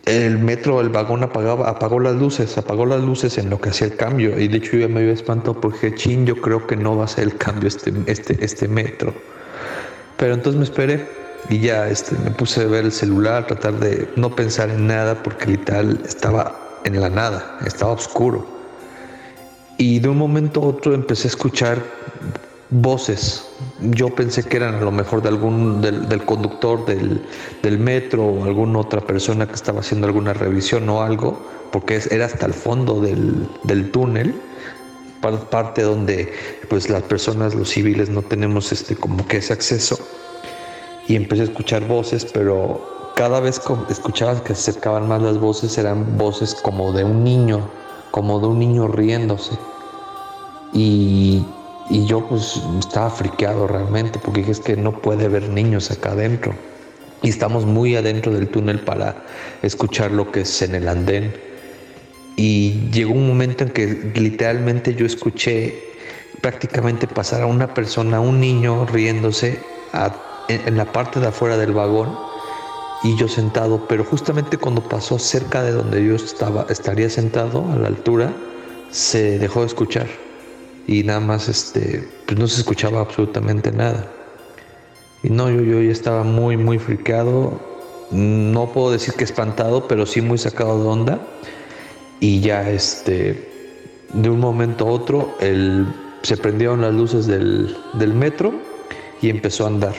el 0.07 0.39
metro, 0.39 0.81
el 0.81 0.89
vagón 0.89 1.23
apagaba, 1.23 1.69
apagó 1.69 2.01
las 2.01 2.15
luces, 2.15 2.57
apagó 2.59 2.87
las 2.87 3.03
luces 3.03 3.39
en 3.39 3.51
lo 3.51 3.61
que 3.61 3.71
hacía 3.71 3.89
el 3.89 3.97
cambio. 3.97 4.39
Y 4.39 4.49
de 4.49 4.59
hecho 4.59 4.77
yo 4.77 4.89
me 4.89 5.01
había 5.01 5.13
espantado 5.13 5.61
porque 5.61 5.95
chin, 5.95 6.27
yo 6.27 6.41
creo 6.41 6.67
que 6.67 6.77
no 6.77 6.97
va 6.97 7.05
a 7.05 7.09
ser 7.09 7.25
el 7.25 7.37
cambio 7.37 7.69
este, 7.69 7.93
este, 8.07 8.45
este 8.45 8.69
metro. 8.69 9.13
Pero 10.17 10.35
entonces 10.35 10.59
me 10.59 10.65
esperé 10.65 11.07
y 11.49 11.59
ya 11.61 11.89
este, 11.89 12.17
me 12.19 12.31
puse 12.31 12.63
a 12.63 12.67
ver 12.67 12.85
el 12.85 12.93
celular, 12.93 13.47
tratar 13.47 13.75
de 13.75 14.09
no 14.17 14.35
pensar 14.35 14.71
en 14.71 14.87
nada 14.87 15.23
porque 15.23 15.47
literal 15.47 16.01
estaba 16.07 16.70
en 16.85 17.01
la 17.01 17.11
nada, 17.11 17.59
estaba 17.67 17.93
oscuro. 17.93 18.47
Y 19.77 19.99
de 19.99 20.09
un 20.09 20.19
momento 20.19 20.63
a 20.63 20.67
otro 20.67 20.95
empecé 20.95 21.29
a 21.29 21.31
escuchar 21.31 21.83
voces. 22.71 23.47
Yo 23.81 24.15
pensé 24.15 24.45
que 24.45 24.57
eran 24.57 24.75
a 24.75 24.81
lo 24.81 24.93
mejor 24.93 25.23
de 25.23 25.29
algún 25.29 25.81
del, 25.81 26.25
conductor 26.25 26.85
del, 26.87 27.79
metro 27.79 28.27
o 28.27 28.45
alguna 28.45 28.79
otra 28.79 29.01
persona 29.01 29.47
que 29.47 29.55
estaba 29.55 29.81
haciendo 29.81 30.07
alguna 30.07 30.33
revisión 30.33 30.89
o 30.89 31.03
algo, 31.03 31.41
porque 31.73 32.01
era 32.11 32.27
hasta 32.27 32.47
el 32.47 32.55
fondo 32.55 33.01
del, 33.01 33.49
del 33.65 33.91
túnel, 33.91 34.35
parte 35.51 35.83
donde 35.83 36.33
pues 36.69 36.89
las 36.89 37.03
personas, 37.03 37.55
los 37.55 37.71
civiles, 37.71 38.09
no 38.09 38.23
tenemos 38.23 38.73
este 38.73 38.97
como 38.97 39.27
que 39.27 39.39
ese 39.39 39.53
acceso. 39.53 39.99
Y 41.09 41.17
empecé 41.17 41.43
a 41.43 41.45
escuchar 41.45 41.87
voces, 41.87 42.25
pero 42.25 43.00
cada 43.21 43.41
vez 43.41 43.61
que 43.61 43.75
escuchabas 43.93 44.41
que 44.41 44.55
se 44.55 44.71
acercaban 44.71 45.07
más 45.07 45.21
las 45.21 45.39
voces, 45.39 45.77
eran 45.77 46.17
voces 46.17 46.55
como 46.55 46.91
de 46.93 47.05
un 47.05 47.23
niño, 47.23 47.61
como 48.11 48.41
de 48.41 48.47
un 48.47 48.59
niño 48.59 48.89
riéndose. 48.89 49.59
Y 50.73 51.45
y 51.91 52.07
yo 52.07 52.25
pues 52.27 52.63
estaba 52.79 53.11
friqueado 53.11 53.67
realmente 53.67 54.21
porque 54.25 54.49
es 54.49 54.61
que 54.61 54.77
no 54.77 54.93
puede 54.93 55.25
haber 55.27 55.49
niños 55.49 55.91
acá 55.91 56.13
adentro. 56.13 56.55
Y 57.21 57.29
estamos 57.29 57.67
muy 57.67 57.97
adentro 57.97 58.33
del 58.33 58.49
túnel 58.49 58.79
para 58.81 59.25
escuchar 59.63 60.13
lo 60.13 60.31
que 60.31 60.43
es 60.43 60.63
en 60.63 60.77
el 60.77 60.89
andén. 60.89 61.35
Y 62.37 62.89
llegó 62.93 63.13
un 63.13 63.27
momento 63.27 63.65
en 63.65 63.71
que 63.71 64.13
literalmente 64.15 64.95
yo 64.95 65.05
escuché 65.05 65.83
prácticamente 66.41 67.09
pasar 67.09 67.43
a 67.43 67.47
una 67.47 67.75
persona, 67.75 68.21
un 68.21 68.41
niño 68.41 68.87
riéndose 68.87 69.59
en, 70.49 70.77
la 70.77 70.85
parte 70.87 71.19
de 71.19 71.27
afuera 71.27 71.59
del 71.59 71.73
vagón 71.73 72.30
y 73.03 73.17
yo 73.17 73.29
sentado, 73.29 73.87
pero 73.89 74.05
justamente 74.05 74.59
cuando 74.59 74.83
pasó 74.83 75.19
cerca 75.19 75.63
de 75.63 75.73
donde 75.73 76.05
yo 76.05 76.17
estaba, 76.17 76.67
estaría 76.69 77.09
sentado 77.09 77.65
a 77.73 77.77
la 77.77 77.89
altura, 77.89 78.33
se 78.91 79.39
dejó 79.39 79.61
de 79.61 79.67
escuchar 79.67 80.07
y 80.87 81.03
nada 81.05 81.21
más 81.21 81.49
este, 81.49 82.07
pues 82.27 82.39
no 82.39 82.47
se 82.47 82.61
escuchaba 82.61 83.01
absolutamente 83.01 83.73
nada. 83.73 84.11
Y 85.23 85.31
no, 85.31 85.51
yo, 85.51 85.61
yo 85.63 85.81
ya 85.81 85.93
estaba 85.93 86.25
muy, 86.25 86.57
muy 86.57 86.79
friqueado, 86.79 87.61
no 88.11 88.73
puedo 88.73 88.91
decir 88.91 89.15
que 89.15 89.25
espantado, 89.25 89.87
pero 89.87 90.05
sí 90.05 90.21
muy 90.21 90.39
sacado 90.39 90.83
de 90.83 90.89
onda. 90.89 91.21
Y 92.19 92.41
ya 92.41 92.69
este, 92.69 93.49
de 94.13 94.29
un 94.29 94.41
momento 94.41 94.87
a 94.87 94.91
otro, 94.91 95.37
el, 95.41 95.87
se 96.23 96.37
prendieron 96.37 96.81
las 96.83 96.95
luces 96.95 97.27
del, 97.27 97.77
del 97.95 98.13
metro 98.13 98.53
y 99.23 99.31
empezó 99.31 99.65
a 99.65 99.69
andar 99.69 99.95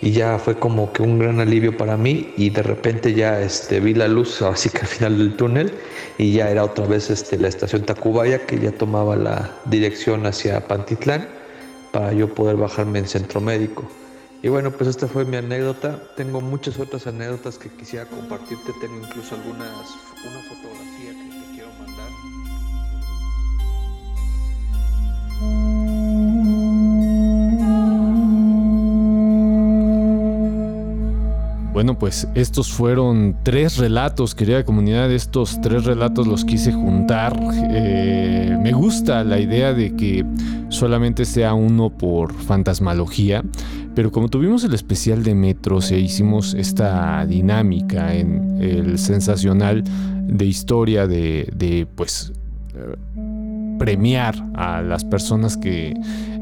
y 0.00 0.12
ya 0.12 0.38
fue 0.38 0.58
como 0.58 0.92
que 0.92 1.02
un 1.02 1.18
gran 1.18 1.40
alivio 1.40 1.76
para 1.76 1.96
mí 1.96 2.32
y 2.36 2.50
de 2.50 2.62
repente 2.62 3.14
ya 3.14 3.40
este, 3.40 3.80
vi 3.80 3.94
la 3.94 4.08
luz 4.08 4.42
así 4.42 4.70
que 4.70 4.78
al 4.78 4.86
final 4.86 5.18
del 5.18 5.36
túnel 5.36 5.72
y 6.18 6.32
ya 6.32 6.50
era 6.50 6.64
otra 6.64 6.86
vez 6.86 7.10
este, 7.10 7.38
la 7.38 7.48
estación 7.48 7.82
Tacubaya 7.82 8.46
que 8.46 8.58
ya 8.58 8.72
tomaba 8.72 9.16
la 9.16 9.50
dirección 9.64 10.26
hacia 10.26 10.66
Pantitlán 10.66 11.28
para 11.92 12.12
yo 12.12 12.32
poder 12.32 12.56
bajarme 12.56 12.98
en 13.00 13.08
centro 13.08 13.40
médico. 13.40 13.88
Y 14.42 14.48
bueno, 14.48 14.70
pues 14.70 14.88
esta 14.88 15.08
fue 15.08 15.24
mi 15.24 15.36
anécdota. 15.36 16.00
Tengo 16.16 16.40
muchas 16.40 16.78
otras 16.78 17.06
anécdotas 17.06 17.58
que 17.58 17.70
quisiera 17.70 18.06
compartirte. 18.06 18.72
Tengo 18.80 18.96
incluso 19.04 19.34
algunas, 19.34 19.88
una 20.24 20.40
fotografía 20.48 21.10
que 21.10 21.37
Bueno, 31.78 31.96
pues 31.96 32.26
estos 32.34 32.72
fueron 32.72 33.36
tres 33.44 33.76
relatos, 33.76 34.34
querida 34.34 34.64
comunidad. 34.64 35.12
Estos 35.12 35.60
tres 35.60 35.84
relatos 35.84 36.26
los 36.26 36.44
quise 36.44 36.72
juntar. 36.72 37.38
Eh, 37.70 38.58
me 38.60 38.72
gusta 38.72 39.22
la 39.22 39.38
idea 39.38 39.72
de 39.72 39.94
que 39.94 40.26
solamente 40.70 41.24
sea 41.24 41.54
uno 41.54 41.90
por 41.90 42.34
fantasmalogía, 42.34 43.44
pero 43.94 44.10
como 44.10 44.28
tuvimos 44.28 44.64
el 44.64 44.74
especial 44.74 45.22
de 45.22 45.36
metros 45.36 45.92
e 45.92 46.00
hicimos 46.00 46.52
esta 46.54 47.24
dinámica 47.26 48.12
en 48.12 48.60
el 48.60 48.98
sensacional 48.98 49.84
de 50.26 50.46
historia 50.46 51.06
de, 51.06 51.86
pues 51.94 52.32
premiar 53.78 54.34
a 54.56 54.82
las 54.82 55.04
personas 55.04 55.56
que 55.56 55.94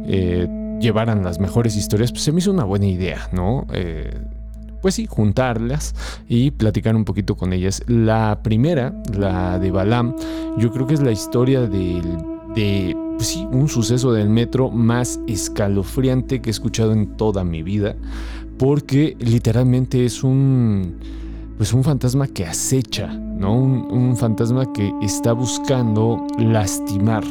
eh, 0.06 0.78
llevaran 0.80 1.22
las 1.22 1.38
mejores 1.40 1.76
historias, 1.76 2.10
pues 2.10 2.22
se 2.22 2.32
me 2.32 2.38
hizo 2.38 2.52
una 2.52 2.64
buena 2.64 2.86
idea, 2.86 3.28
¿no? 3.34 3.66
Eh, 3.74 4.18
pues 4.80 4.94
sí, 4.94 5.06
juntarlas 5.06 5.94
y 6.28 6.50
platicar 6.50 6.96
un 6.96 7.04
poquito 7.04 7.36
con 7.36 7.52
ellas. 7.52 7.82
La 7.86 8.40
primera, 8.42 8.94
la 9.16 9.58
de 9.58 9.70
Balam, 9.70 10.14
yo 10.58 10.70
creo 10.72 10.86
que 10.86 10.94
es 10.94 11.02
la 11.02 11.12
historia 11.12 11.62
del, 11.62 12.02
de 12.54 12.96
pues 13.16 13.28
sí, 13.28 13.46
un 13.50 13.68
suceso 13.68 14.12
del 14.12 14.28
metro 14.28 14.70
más 14.70 15.20
escalofriante 15.26 16.40
que 16.40 16.50
he 16.50 16.52
escuchado 16.52 16.92
en 16.92 17.16
toda 17.16 17.44
mi 17.44 17.62
vida, 17.62 17.96
porque 18.58 19.16
literalmente 19.18 20.04
es 20.04 20.22
un, 20.22 20.96
pues 21.56 21.72
un 21.72 21.82
fantasma 21.82 22.26
que 22.26 22.44
acecha, 22.44 23.06
¿no? 23.08 23.54
Un, 23.58 24.16
fantasma 24.16 24.72
que 24.72 24.92
está 25.02 25.32
buscando 25.32 26.26
lastimar. 26.38 27.24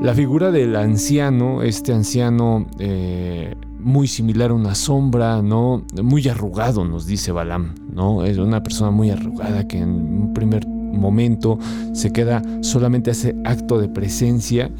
La 0.00 0.14
figura 0.14 0.50
del 0.50 0.76
anciano, 0.76 1.62
este 1.62 1.92
anciano 1.92 2.66
eh, 2.78 3.54
muy 3.82 4.06
similar 4.06 4.50
a 4.50 4.54
una 4.54 4.74
sombra, 4.74 5.42
¿no? 5.42 5.84
Muy 6.02 6.28
arrugado, 6.28 6.84
nos 6.84 7.06
dice 7.06 7.32
Balam, 7.32 7.74
¿no? 7.92 8.24
Es 8.24 8.38
una 8.38 8.62
persona 8.62 8.90
muy 8.90 9.10
arrugada 9.10 9.66
que 9.66 9.78
en 9.78 9.90
un 9.90 10.32
primer 10.34 10.66
momento 10.66 11.58
se 11.92 12.12
queda 12.12 12.42
solamente 12.60 13.10
ese 13.10 13.34
acto 13.44 13.78
de 13.78 13.88
presencia 13.88 14.70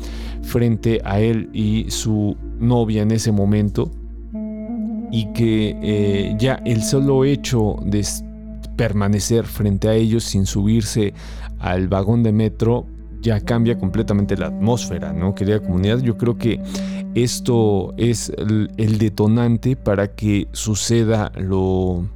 frente 0.42 1.00
a 1.04 1.20
él 1.20 1.50
y 1.52 1.86
su 1.90 2.36
novia 2.58 3.02
en 3.02 3.10
ese 3.10 3.32
momento 3.32 3.90
y 5.10 5.32
que 5.32 5.76
eh, 5.82 6.36
ya 6.38 6.60
el 6.64 6.82
solo 6.82 7.24
hecho 7.24 7.76
de 7.84 8.04
permanecer 8.76 9.44
frente 9.44 9.88
a 9.88 9.94
ellos 9.94 10.24
sin 10.24 10.46
subirse 10.46 11.12
al 11.58 11.88
vagón 11.88 12.22
de 12.22 12.32
metro 12.32 12.86
ya 13.20 13.40
cambia 13.40 13.78
completamente 13.78 14.36
la 14.36 14.46
atmósfera, 14.48 15.12
¿no? 15.12 15.34
Querida 15.34 15.60
comunidad, 15.60 16.00
yo 16.00 16.16
creo 16.16 16.36
que 16.36 16.60
esto 17.14 17.94
es 17.96 18.32
el, 18.36 18.98
detonante 18.98 19.76
para 19.76 20.08
que 20.08 20.48
suceda 20.52 21.32
lo, 21.36 22.06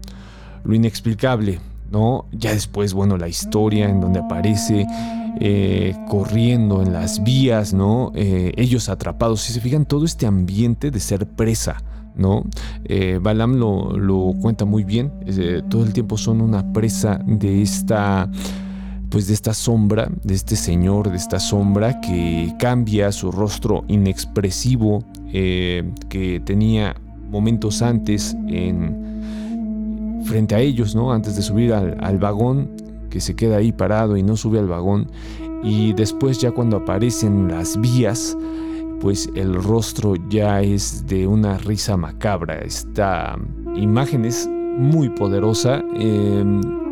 lo, 0.64 0.74
inexplicable, 0.74 1.60
¿no? 1.90 2.26
Ya 2.32 2.52
después, 2.52 2.94
bueno, 2.94 3.16
la 3.16 3.28
historia 3.28 3.88
en 3.88 4.00
donde 4.00 4.20
aparece 4.20 4.86
eh, 5.38 5.94
corriendo 6.08 6.80
en 6.82 6.94
las 6.94 7.22
vías, 7.22 7.74
¿no? 7.74 8.10
Eh, 8.14 8.52
ellos 8.56 8.88
atrapados, 8.88 9.42
si 9.42 9.52
se 9.52 9.60
fijan, 9.60 9.84
todo 9.84 10.06
este 10.06 10.26
ambiente 10.26 10.90
de 10.90 10.98
ser 10.98 11.26
presa, 11.26 11.82
¿no? 12.16 12.44
Eh, 12.84 13.18
Balam 13.20 13.56
lo, 13.56 13.98
lo, 13.98 14.32
cuenta 14.40 14.64
muy 14.64 14.84
bien, 14.84 15.12
todo 15.68 15.84
el 15.84 15.92
tiempo 15.92 16.16
son 16.16 16.40
una 16.40 16.72
presa 16.72 17.20
de 17.26 17.60
esta 17.60 18.30
pues 19.10 19.28
de 19.28 19.34
esta 19.34 19.54
sombra, 19.54 20.08
de 20.22 20.34
este 20.34 20.56
señor, 20.56 21.10
de 21.10 21.16
esta 21.16 21.38
sombra 21.38 22.00
que 22.00 22.52
cambia 22.58 23.12
su 23.12 23.30
rostro 23.30 23.84
inexpresivo 23.88 25.04
eh, 25.32 25.84
que 26.08 26.40
tenía 26.40 26.96
momentos 27.30 27.82
antes 27.82 28.36
en, 28.48 30.22
frente 30.24 30.54
a 30.54 30.60
ellos, 30.60 30.94
¿no? 30.94 31.12
antes 31.12 31.36
de 31.36 31.42
subir 31.42 31.72
al, 31.72 32.18
vagón, 32.18 32.70
que 33.10 33.20
se 33.20 33.34
queda 33.34 33.56
ahí 33.58 33.72
parado 33.72 34.16
y 34.16 34.22
no 34.22 34.36
sube 34.36 34.58
al 34.58 34.68
vagón, 34.68 35.10
y 35.62 35.92
después 35.94 36.40
ya 36.40 36.50
cuando 36.50 36.78
aparecen 36.78 37.48
las 37.48 37.80
vías, 37.80 38.36
pues 39.00 39.28
el 39.34 39.54
rostro 39.54 40.14
ya 40.30 40.62
es 40.62 41.06
de 41.06 41.26
una 41.26 41.58
risa 41.58 41.96
macabra. 41.96 42.58
Esta 42.58 43.36
imagen 43.74 44.24
es 44.24 44.48
muy 44.48 45.08
poderosa. 45.10 45.82
Em, 45.98 46.85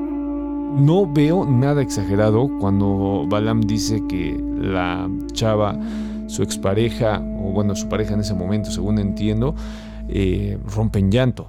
no 0.76 1.10
veo 1.12 1.44
nada 1.44 1.82
exagerado 1.82 2.50
cuando 2.60 3.26
Balam 3.28 3.60
dice 3.60 4.02
que 4.08 4.42
la 4.58 5.08
chava, 5.32 5.78
su 6.26 6.42
expareja, 6.42 7.20
o 7.20 7.52
bueno, 7.52 7.74
su 7.74 7.88
pareja 7.88 8.14
en 8.14 8.20
ese 8.20 8.34
momento, 8.34 8.70
según 8.70 8.98
entiendo, 8.98 9.54
eh, 10.08 10.58
rompe 10.74 10.98
en 10.98 11.10
llanto. 11.10 11.48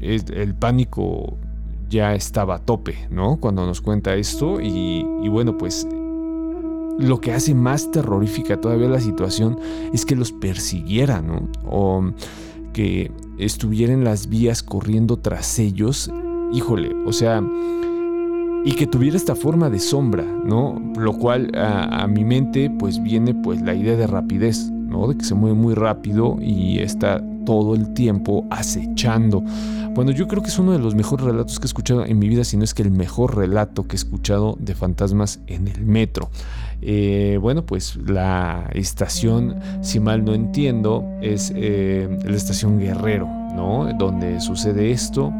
El 0.00 0.54
pánico 0.54 1.36
ya 1.90 2.14
estaba 2.14 2.54
a 2.54 2.58
tope, 2.58 2.94
¿no? 3.10 3.36
Cuando 3.38 3.66
nos 3.66 3.80
cuenta 3.80 4.14
esto 4.14 4.60
y, 4.60 5.28
bueno, 5.28 5.58
pues 5.58 5.86
lo 6.98 7.20
que 7.20 7.32
hace 7.32 7.54
más 7.54 7.90
terrorífica 7.90 8.60
todavía 8.60 8.88
la 8.88 9.00
situación 9.00 9.58
es 9.92 10.06
que 10.06 10.16
los 10.16 10.32
persiguieran, 10.32 11.26
¿no? 11.26 11.48
O 11.68 12.12
que 12.72 13.10
estuvieran 13.38 14.04
las 14.04 14.28
vías 14.28 14.62
corriendo 14.62 15.18
tras 15.18 15.58
ellos. 15.58 16.10
Híjole, 16.52 16.94
o 17.06 17.12
sea, 17.12 17.42
y 18.64 18.72
que 18.72 18.86
tuviera 18.86 19.16
esta 19.16 19.34
forma 19.34 19.70
de 19.70 19.78
sombra, 19.78 20.24
¿no? 20.24 20.80
Lo 20.98 21.14
cual 21.14 21.50
a, 21.56 22.06
mi 22.06 22.24
mente 22.24 22.70
pues 22.70 23.02
viene 23.02 23.34
pues 23.34 23.62
la 23.62 23.74
idea 23.74 23.96
de 23.96 24.06
rapidez, 24.06 24.70
¿no? 24.70 25.08
De 25.08 25.16
que 25.16 25.24
se 25.24 25.34
mueve 25.34 25.56
muy 25.56 25.74
rápido 25.74 26.36
y 26.40 26.78
está 26.80 27.22
todo 27.46 27.74
el 27.74 27.94
tiempo 27.94 28.46
acechando. 28.50 29.42
Bueno, 29.94 30.12
yo 30.12 30.28
creo 30.28 30.42
que 30.42 30.48
es 30.48 30.58
uno 30.58 30.72
de 30.72 30.78
los 30.78 30.94
mejores 30.94 31.26
relatos 31.26 31.58
que 31.58 31.64
he 31.64 31.66
escuchado 31.66 32.04
en 32.04 32.18
mi 32.18 32.28
vida, 32.28 32.44
si 32.44 32.56
no 32.56 32.64
es 32.64 32.74
que 32.74 32.82
el 32.82 32.90
mejor 32.90 33.36
relato 33.36 33.86
que 33.86 33.94
he 33.94 33.96
escuchado 33.96 34.56
de 34.60 34.74
fantasmas 34.74 35.40
en 35.46 35.66
el 35.66 35.84
metro. 35.84 36.30
Eh, 36.82 37.38
bueno, 37.40 37.64
pues 37.66 37.96
la 37.96 38.70
estación, 38.72 39.56
si 39.80 40.00
mal 40.00 40.24
no 40.24 40.34
entiendo, 40.34 41.04
es 41.20 41.52
eh, 41.54 42.08
la 42.24 42.36
estación 42.36 42.78
Guerrero, 42.78 43.26
¿no? 43.54 43.88
Donde 43.98 44.40
sucede 44.40 44.90
esto. 44.90 45.32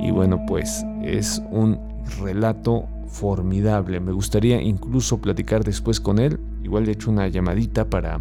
Y 0.00 0.10
bueno, 0.10 0.44
pues 0.46 0.84
es 1.02 1.42
un 1.50 1.78
relato 2.20 2.86
formidable. 3.08 4.00
Me 4.00 4.12
gustaría 4.12 4.60
incluso 4.60 5.18
platicar 5.18 5.64
después 5.64 6.00
con 6.00 6.18
él. 6.18 6.38
Igual 6.62 6.84
le 6.84 6.90
he 6.90 6.94
hecho 6.94 7.10
una 7.10 7.28
llamadita 7.28 7.88
para 7.88 8.20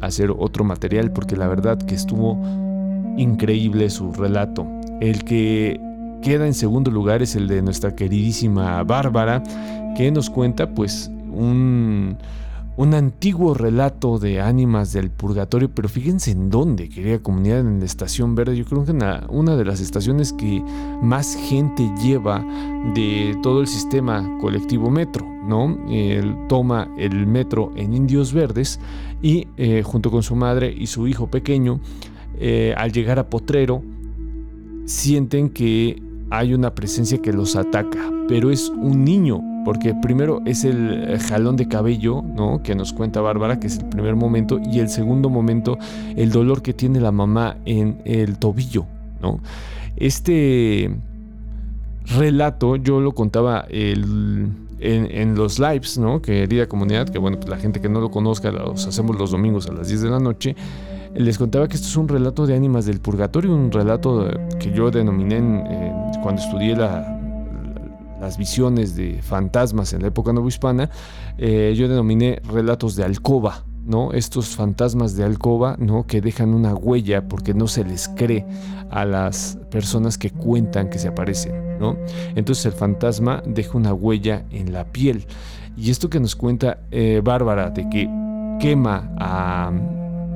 hacer 0.00 0.30
otro 0.36 0.64
material 0.64 1.12
porque 1.12 1.36
la 1.36 1.46
verdad 1.46 1.78
que 1.78 1.94
estuvo 1.94 2.38
increíble 3.16 3.88
su 3.90 4.12
relato. 4.12 4.66
El 5.00 5.24
que 5.24 5.80
queda 6.22 6.46
en 6.46 6.54
segundo 6.54 6.90
lugar 6.90 7.22
es 7.22 7.36
el 7.36 7.48
de 7.48 7.62
nuestra 7.62 7.94
queridísima 7.94 8.82
Bárbara, 8.84 9.42
que 9.96 10.10
nos 10.10 10.30
cuenta 10.30 10.70
pues 10.74 11.10
un, 11.32 12.16
un 12.76 12.94
antiguo 12.94 13.52
relato 13.52 14.18
de 14.18 14.40
ánimas 14.40 14.92
del 14.92 15.10
purgatorio, 15.10 15.70
pero 15.74 15.88
fíjense 15.88 16.30
en 16.30 16.48
dónde, 16.48 16.88
querida 16.88 17.18
comunidad, 17.18 17.60
en 17.60 17.80
la 17.80 17.84
estación 17.84 18.34
verde. 18.34 18.56
Yo 18.56 18.64
creo 18.64 18.84
que 18.84 18.92
una, 18.92 19.26
una 19.28 19.56
de 19.56 19.64
las 19.64 19.80
estaciones 19.80 20.32
que 20.32 20.64
más 21.02 21.34
gente 21.34 21.92
lleva 22.02 22.44
de 22.94 23.36
todo 23.42 23.60
el 23.60 23.66
sistema 23.66 24.38
colectivo 24.40 24.90
metro, 24.90 25.26
¿no? 25.46 25.78
Él 25.90 26.34
toma 26.48 26.88
el 26.96 27.26
metro 27.26 27.72
en 27.76 27.92
Indios 27.92 28.32
Verdes 28.32 28.80
y 29.20 29.48
eh, 29.56 29.82
junto 29.82 30.10
con 30.10 30.22
su 30.22 30.34
madre 30.34 30.74
y 30.76 30.86
su 30.86 31.06
hijo 31.06 31.26
pequeño, 31.26 31.80
eh, 32.38 32.74
al 32.76 32.90
llegar 32.90 33.18
a 33.18 33.28
Potrero, 33.28 33.82
sienten 34.86 35.50
que 35.50 36.02
hay 36.30 36.54
una 36.54 36.74
presencia 36.74 37.18
que 37.18 37.32
los 37.32 37.56
ataca, 37.56 38.10
pero 38.26 38.50
es 38.50 38.70
un 38.70 39.04
niño, 39.04 39.40
porque 39.64 39.94
primero 39.94 40.40
es 40.44 40.64
el 40.64 41.18
jalón 41.20 41.56
de 41.56 41.68
cabello, 41.68 42.22
¿no? 42.22 42.62
Que 42.62 42.74
nos 42.74 42.92
cuenta 42.92 43.20
Bárbara, 43.20 43.60
que 43.60 43.68
es 43.68 43.78
el 43.78 43.86
primer 43.86 44.16
momento, 44.16 44.60
y 44.64 44.80
el 44.80 44.88
segundo 44.88 45.30
momento, 45.30 45.78
el 46.16 46.30
dolor 46.30 46.62
que 46.62 46.72
tiene 46.72 47.00
la 47.00 47.12
mamá 47.12 47.56
en 47.64 48.00
el 48.04 48.38
tobillo, 48.38 48.86
¿no? 49.20 49.40
Este 49.96 50.90
relato 52.06 52.76
yo 52.76 53.00
lo 53.00 53.12
contaba 53.12 53.64
en, 53.68 54.56
los 55.36 55.58
lives, 55.60 55.96
¿no? 55.98 56.20
Querida 56.20 56.66
comunidad, 56.66 57.08
que 57.08 57.18
bueno, 57.18 57.38
pues 57.38 57.48
la 57.48 57.58
gente 57.58 57.80
que 57.80 57.88
no 57.88 58.00
lo 58.00 58.10
conozca, 58.10 58.50
los 58.50 58.86
hacemos 58.86 59.16
los 59.16 59.30
domingos 59.30 59.68
a 59.68 59.72
las 59.72 59.88
10 59.88 60.02
de 60.02 60.10
la 60.10 60.18
noche. 60.18 60.56
Les 61.14 61.38
contaba 61.38 61.68
que 61.68 61.76
esto 61.76 61.86
es 61.86 61.96
un 61.96 62.08
relato 62.08 62.46
de 62.46 62.56
ánimas 62.56 62.86
del 62.86 62.98
purgatorio, 62.98 63.54
un 63.54 63.70
relato 63.70 64.28
que 64.58 64.72
yo 64.72 64.90
denominé 64.90 65.38
cuando 66.22 66.40
estudié 66.42 66.74
las 68.22 68.38
visiones 68.38 68.94
de 68.94 69.20
fantasmas 69.20 69.92
en 69.92 70.02
la 70.02 70.08
época 70.08 70.32
novohispana, 70.32 70.90
eh, 71.38 71.74
yo 71.76 71.88
denominé 71.88 72.40
relatos 72.48 72.94
de 72.94 73.02
alcoba, 73.02 73.64
¿no? 73.84 74.12
Estos 74.12 74.54
fantasmas 74.54 75.16
de 75.16 75.24
alcoba, 75.24 75.74
¿no? 75.80 76.06
Que 76.06 76.20
dejan 76.20 76.54
una 76.54 76.72
huella 76.72 77.26
porque 77.26 77.52
no 77.52 77.66
se 77.66 77.84
les 77.84 78.08
cree 78.08 78.46
a 78.90 79.04
las 79.04 79.58
personas 79.72 80.18
que 80.18 80.30
cuentan 80.30 80.88
que 80.88 81.00
se 81.00 81.08
aparecen, 81.08 81.80
¿no? 81.80 81.96
Entonces 82.36 82.64
el 82.66 82.72
fantasma 82.72 83.42
deja 83.44 83.76
una 83.76 83.92
huella 83.92 84.44
en 84.52 84.72
la 84.72 84.84
piel. 84.84 85.26
Y 85.76 85.90
esto 85.90 86.08
que 86.08 86.20
nos 86.20 86.36
cuenta 86.36 86.78
eh, 86.92 87.20
Bárbara 87.24 87.70
de 87.70 87.88
que 87.88 88.08
quema 88.60 89.10
a 89.18 89.72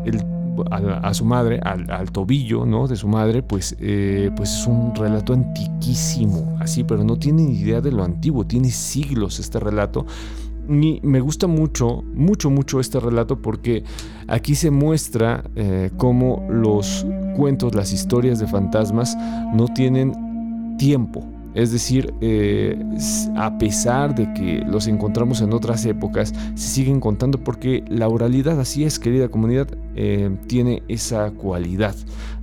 el 0.05 0.36
a, 0.71 1.15
su 1.15 1.25
madre, 1.25 1.61
al, 1.61 2.11
tobillo 2.11 2.67
¿no? 2.67 2.87
de 2.87 2.97
su 2.97 3.09
madre, 3.09 3.43
pues, 3.43 3.77
eh, 3.81 4.31
pues 4.37 4.53
es 4.53 4.67
un 4.67 4.95
relato 4.95 5.33
antiquísimo, 5.33 6.57
así, 6.61 6.85
pero 6.85 7.05
no 7.05 7.17
tiene 7.19 7.43
ni 7.43 7.59
idea 7.59 7.81
de 7.81 7.93
lo 7.93 8.05
antiguo, 8.05 8.47
tiene 8.47 8.71
siglos 8.71 9.39
este 9.39 9.61
relato. 9.61 10.07
Y 10.69 11.01
me 11.03 11.21
gusta 11.21 11.47
mucho, 11.47 12.03
mucho, 12.15 12.51
mucho 12.51 12.81
este 12.81 12.99
relato 12.99 13.41
porque 13.41 13.85
aquí 14.27 14.55
se 14.57 14.71
muestra 14.71 15.45
eh, 15.55 15.91
cómo 15.97 16.45
los 16.51 17.07
cuentos, 17.37 17.75
las 17.75 17.93
historias 17.93 18.41
de 18.41 18.49
fantasmas 18.49 19.17
no 19.55 19.69
tienen 19.69 20.77
tiempo, 20.77 21.25
es 21.57 21.73
decir, 21.73 22.13
eh, 22.21 22.79
a 23.35 23.57
pesar 23.57 24.15
de 24.15 24.31
que 24.35 24.63
los 24.67 24.87
encontramos 24.87 25.41
en 25.41 25.55
otras 25.55 25.87
épocas, 25.87 26.35
se 26.55 26.69
siguen 26.69 27.01
contando 27.01 27.43
porque 27.43 27.83
la 27.89 28.09
oralidad, 28.09 28.61
así 28.61 28.85
es, 28.85 28.99
querida 28.99 29.29
comunidad, 29.29 29.69
eh, 29.95 30.31
tiene 30.47 30.83
esa 30.89 31.31
cualidad, 31.31 31.95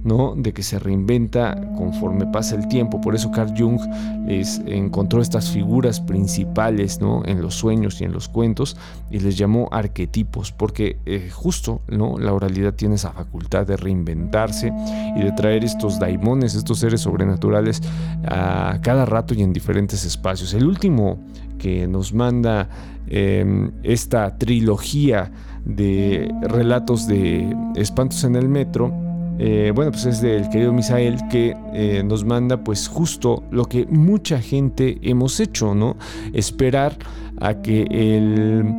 ¿no? 0.04 0.34
De 0.36 0.52
que 0.52 0.64
se 0.64 0.80
reinventa 0.80 1.56
conforme 1.78 2.26
pasa 2.26 2.56
el 2.56 2.68
tiempo. 2.68 3.00
Por 3.02 3.14
eso 3.14 3.30
Carl 3.30 3.54
Jung 3.56 3.80
les 4.26 4.60
encontró 4.66 5.22
estas 5.22 5.52
figuras 5.52 6.02
principales, 6.02 7.00
¿no? 7.00 7.22
En 7.24 7.44
los 7.44 7.54
sueños 7.54 8.02
y 8.02 8.06
en 8.06 8.14
los 8.14 8.28
cuentos 8.28 8.76
y 9.12 9.20
les 9.20 9.38
llamó 9.38 9.70
arquetipos, 9.72 10.52
porque 10.52 10.98
eh, 11.06 11.30
justo, 11.32 11.82
¿no? 11.88 12.18
La 12.18 12.34
oralidad 12.34 12.74
tiene 12.74 12.96
esa 12.96 13.12
facultad 13.12 13.68
de 13.68 13.78
reinventarse 13.78 14.74
y 15.16 15.22
de 15.22 15.32
traer 15.34 15.64
estos 15.64 16.00
daimones, 16.00 16.56
estos 16.56 16.80
seres 16.80 17.02
sobrenaturales 17.02 17.80
a 18.26 18.80
cada 18.82 19.03
rato 19.06 19.34
y 19.34 19.42
en 19.42 19.54
diferentes 19.54 20.06
espacios. 20.06 20.54
El 20.54 20.66
último 20.66 21.20
que 21.58 21.88
nos 21.88 22.14
manda 22.14 22.70
em, 23.08 23.72
esta 23.84 24.38
trilogía 24.38 25.32
de 25.66 26.30
relatos 26.42 27.08
de 27.08 27.56
espantos 27.76 28.24
en 28.24 28.36
el 28.36 28.50
metro, 28.50 28.94
eh, 29.40 29.72
bueno, 29.74 29.92
pues 29.92 30.06
es 30.06 30.22
del 30.22 30.50
querido 30.50 30.74
Misael 30.74 31.18
que 31.30 31.56
eh, 31.74 32.04
nos 32.06 32.24
manda 32.24 32.64
pues 32.64 32.88
justo 32.88 33.44
lo 33.52 33.66
que 33.66 33.86
mucha 33.88 34.40
gente 34.40 35.00
hemos 35.02 35.40
hecho, 35.40 35.74
¿no? 35.74 35.98
Esperar 36.34 36.98
a 37.42 37.56
que 37.56 37.84
el 37.90 38.76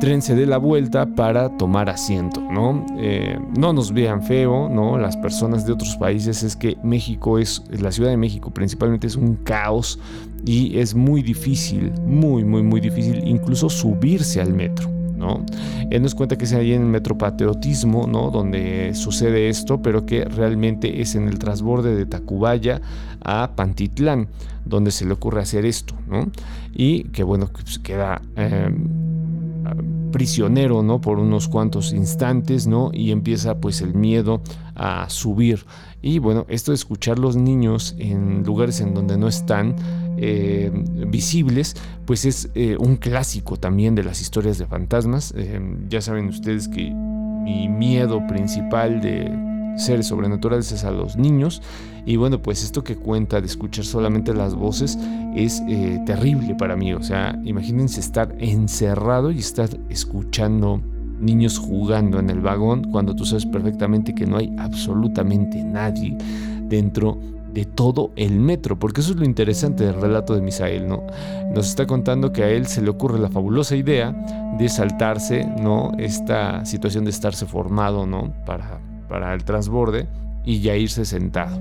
tren 0.00 0.22
se 0.22 0.34
dé 0.34 0.46
la 0.46 0.58
vuelta 0.58 1.06
para 1.06 1.56
tomar 1.56 1.88
asiento, 1.88 2.40
¿no? 2.40 2.84
Eh, 2.98 3.38
no 3.58 3.72
nos 3.72 3.92
vean 3.92 4.22
feo, 4.22 4.68
¿no? 4.68 4.98
Las 4.98 5.16
personas 5.16 5.66
de 5.66 5.72
otros 5.72 5.96
países 5.96 6.42
es 6.42 6.56
que 6.56 6.76
México 6.82 7.38
es, 7.38 7.62
la 7.70 7.92
Ciudad 7.92 8.10
de 8.10 8.16
México 8.16 8.50
principalmente 8.50 9.06
es 9.06 9.16
un 9.16 9.36
caos 9.36 9.98
y 10.44 10.78
es 10.78 10.94
muy 10.94 11.22
difícil, 11.22 11.92
muy, 12.04 12.44
muy, 12.44 12.62
muy 12.62 12.80
difícil 12.80 13.26
incluso 13.26 13.68
subirse 13.68 14.40
al 14.40 14.52
metro. 14.52 14.90
¿no? 15.16 15.44
Él 15.90 16.02
nos 16.02 16.14
cuenta 16.14 16.36
que 16.36 16.44
es 16.44 16.52
ahí 16.52 16.72
en 16.72 16.82
el 16.82 16.88
metropatriotismo, 16.88 18.06
¿no? 18.06 18.30
Donde 18.30 18.92
sucede 18.94 19.48
esto, 19.48 19.80
pero 19.80 20.04
que 20.04 20.24
realmente 20.24 21.00
es 21.00 21.14
en 21.14 21.26
el 21.26 21.38
transborde 21.38 21.94
de 21.96 22.04
Tacubaya 22.04 22.80
a 23.24 23.52
Pantitlán, 23.56 24.28
donde 24.64 24.90
se 24.90 25.06
le 25.06 25.12
ocurre 25.12 25.40
hacer 25.40 25.64
esto, 25.64 25.94
¿no? 26.06 26.30
Y 26.74 27.04
que 27.04 27.22
bueno, 27.22 27.48
pues 27.50 27.78
queda 27.78 28.20
em, 28.36 29.05
prisionero, 30.16 30.82
¿no? 30.82 30.98
Por 30.98 31.18
unos 31.18 31.46
cuantos 31.46 31.92
instantes, 31.92 32.66
¿no? 32.66 32.90
Y 32.90 33.10
empieza 33.10 33.60
pues 33.60 33.82
el 33.82 33.92
miedo 33.92 34.40
a 34.74 35.10
subir. 35.10 35.66
Y 36.00 36.20
bueno, 36.20 36.46
esto 36.48 36.70
de 36.70 36.76
escuchar 36.76 37.18
los 37.18 37.36
niños 37.36 37.94
en 37.98 38.42
lugares 38.42 38.80
en 38.80 38.94
donde 38.94 39.18
no 39.18 39.28
están, 39.28 39.76
eh, 40.16 40.70
visibles, 40.72 41.76
pues 42.06 42.24
es 42.24 42.48
eh, 42.54 42.78
un 42.80 42.96
clásico 42.96 43.58
también 43.58 43.94
de 43.94 44.04
las 44.04 44.22
historias 44.22 44.56
de 44.56 44.64
fantasmas. 44.64 45.34
Eh, 45.36 45.60
ya 45.90 46.00
saben 46.00 46.28
ustedes 46.28 46.66
que 46.68 46.90
mi 46.90 47.68
miedo 47.68 48.26
principal 48.26 49.02
de 49.02 49.30
seres 49.76 50.06
sobrenaturales 50.06 50.72
es 50.72 50.84
a 50.84 50.92
los 50.92 51.16
niños. 51.16 51.60
Y 52.06 52.14
bueno, 52.14 52.40
pues 52.40 52.62
esto 52.62 52.84
que 52.84 52.94
cuenta 52.94 53.40
de 53.40 53.48
escuchar 53.48 53.84
solamente 53.84 54.32
las 54.32 54.54
voces 54.54 54.96
es 55.34 55.60
eh, 55.68 56.00
terrible 56.06 56.54
para 56.54 56.76
mí. 56.76 56.94
O 56.94 57.02
sea, 57.02 57.36
imagínense 57.44 57.98
estar 57.98 58.32
encerrado 58.38 59.32
y 59.32 59.40
estar 59.40 59.68
escuchando 59.88 60.80
niños 61.18 61.58
jugando 61.58 62.20
en 62.20 62.30
el 62.30 62.40
vagón 62.40 62.92
cuando 62.92 63.16
tú 63.16 63.24
sabes 63.24 63.44
perfectamente 63.44 64.14
que 64.14 64.24
no 64.24 64.36
hay 64.36 64.54
absolutamente 64.56 65.64
nadie 65.64 66.16
dentro 66.68 67.18
de 67.52 67.64
todo 67.64 68.12
el 68.16 68.38
metro, 68.38 68.78
porque 68.78 69.00
eso 69.00 69.12
es 69.12 69.16
lo 69.16 69.24
interesante 69.24 69.84
del 69.84 69.94
relato 69.94 70.34
de 70.34 70.42
Misael, 70.42 70.86
¿no? 70.86 71.04
Nos 71.54 71.68
está 71.68 71.86
contando 71.86 72.30
que 72.30 72.44
a 72.44 72.50
él 72.50 72.66
se 72.66 72.82
le 72.82 72.90
ocurre 72.90 73.18
la 73.18 73.30
fabulosa 73.30 73.74
idea 73.74 74.12
de 74.58 74.68
saltarse, 74.68 75.44
¿no? 75.58 75.92
Esta 75.98 76.66
situación 76.66 77.04
de 77.04 77.10
estarse 77.10 77.46
formado, 77.46 78.06
¿no? 78.06 78.32
Para, 78.44 78.78
para 79.08 79.32
el 79.32 79.42
transborde 79.42 80.06
y 80.46 80.60
ya 80.60 80.76
irse 80.76 81.04
sentado. 81.04 81.60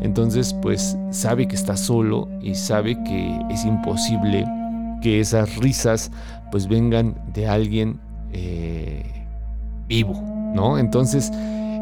Entonces, 0.00 0.54
pues 0.62 0.96
sabe 1.10 1.48
que 1.48 1.56
está 1.56 1.76
solo 1.76 2.28
y 2.40 2.54
sabe 2.54 3.02
que 3.02 3.40
es 3.50 3.64
imposible 3.64 4.46
que 5.02 5.18
esas 5.18 5.56
risas 5.56 6.12
pues 6.52 6.68
vengan 6.68 7.16
de 7.34 7.48
alguien 7.48 8.00
eh, 8.32 9.02
vivo, 9.88 10.14
¿no? 10.54 10.78
Entonces, 10.78 11.32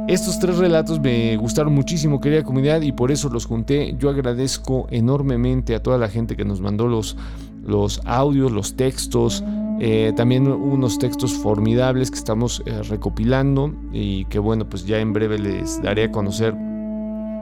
estos 0.08 0.38
tres 0.38 0.56
relatos 0.58 1.00
me 1.00 1.36
gustaron 1.36 1.74
muchísimo, 1.74 2.20
querida 2.20 2.44
comunidad, 2.44 2.80
y 2.82 2.92
por 2.92 3.10
eso 3.10 3.28
los 3.28 3.44
junté. 3.44 3.96
Yo 3.98 4.08
agradezco 4.08 4.86
enormemente 4.90 5.74
a 5.74 5.82
toda 5.82 5.98
la 5.98 6.08
gente 6.08 6.36
que 6.36 6.44
nos 6.44 6.60
mandó 6.60 6.86
los, 6.86 7.16
los 7.64 8.00
audios, 8.04 8.52
los 8.52 8.76
textos, 8.76 9.42
eh, 9.78 10.12
también 10.16 10.46
unos 10.46 10.98
textos 10.98 11.34
formidables 11.34 12.10
que 12.10 12.18
estamos 12.18 12.62
eh, 12.66 12.82
recopilando 12.82 13.72
y 13.92 14.24
que 14.26 14.38
bueno, 14.38 14.68
pues 14.68 14.86
ya 14.86 14.98
en 14.98 15.12
breve 15.12 15.38
les 15.38 15.82
daré 15.82 16.04
a 16.04 16.10
conocer 16.10 16.54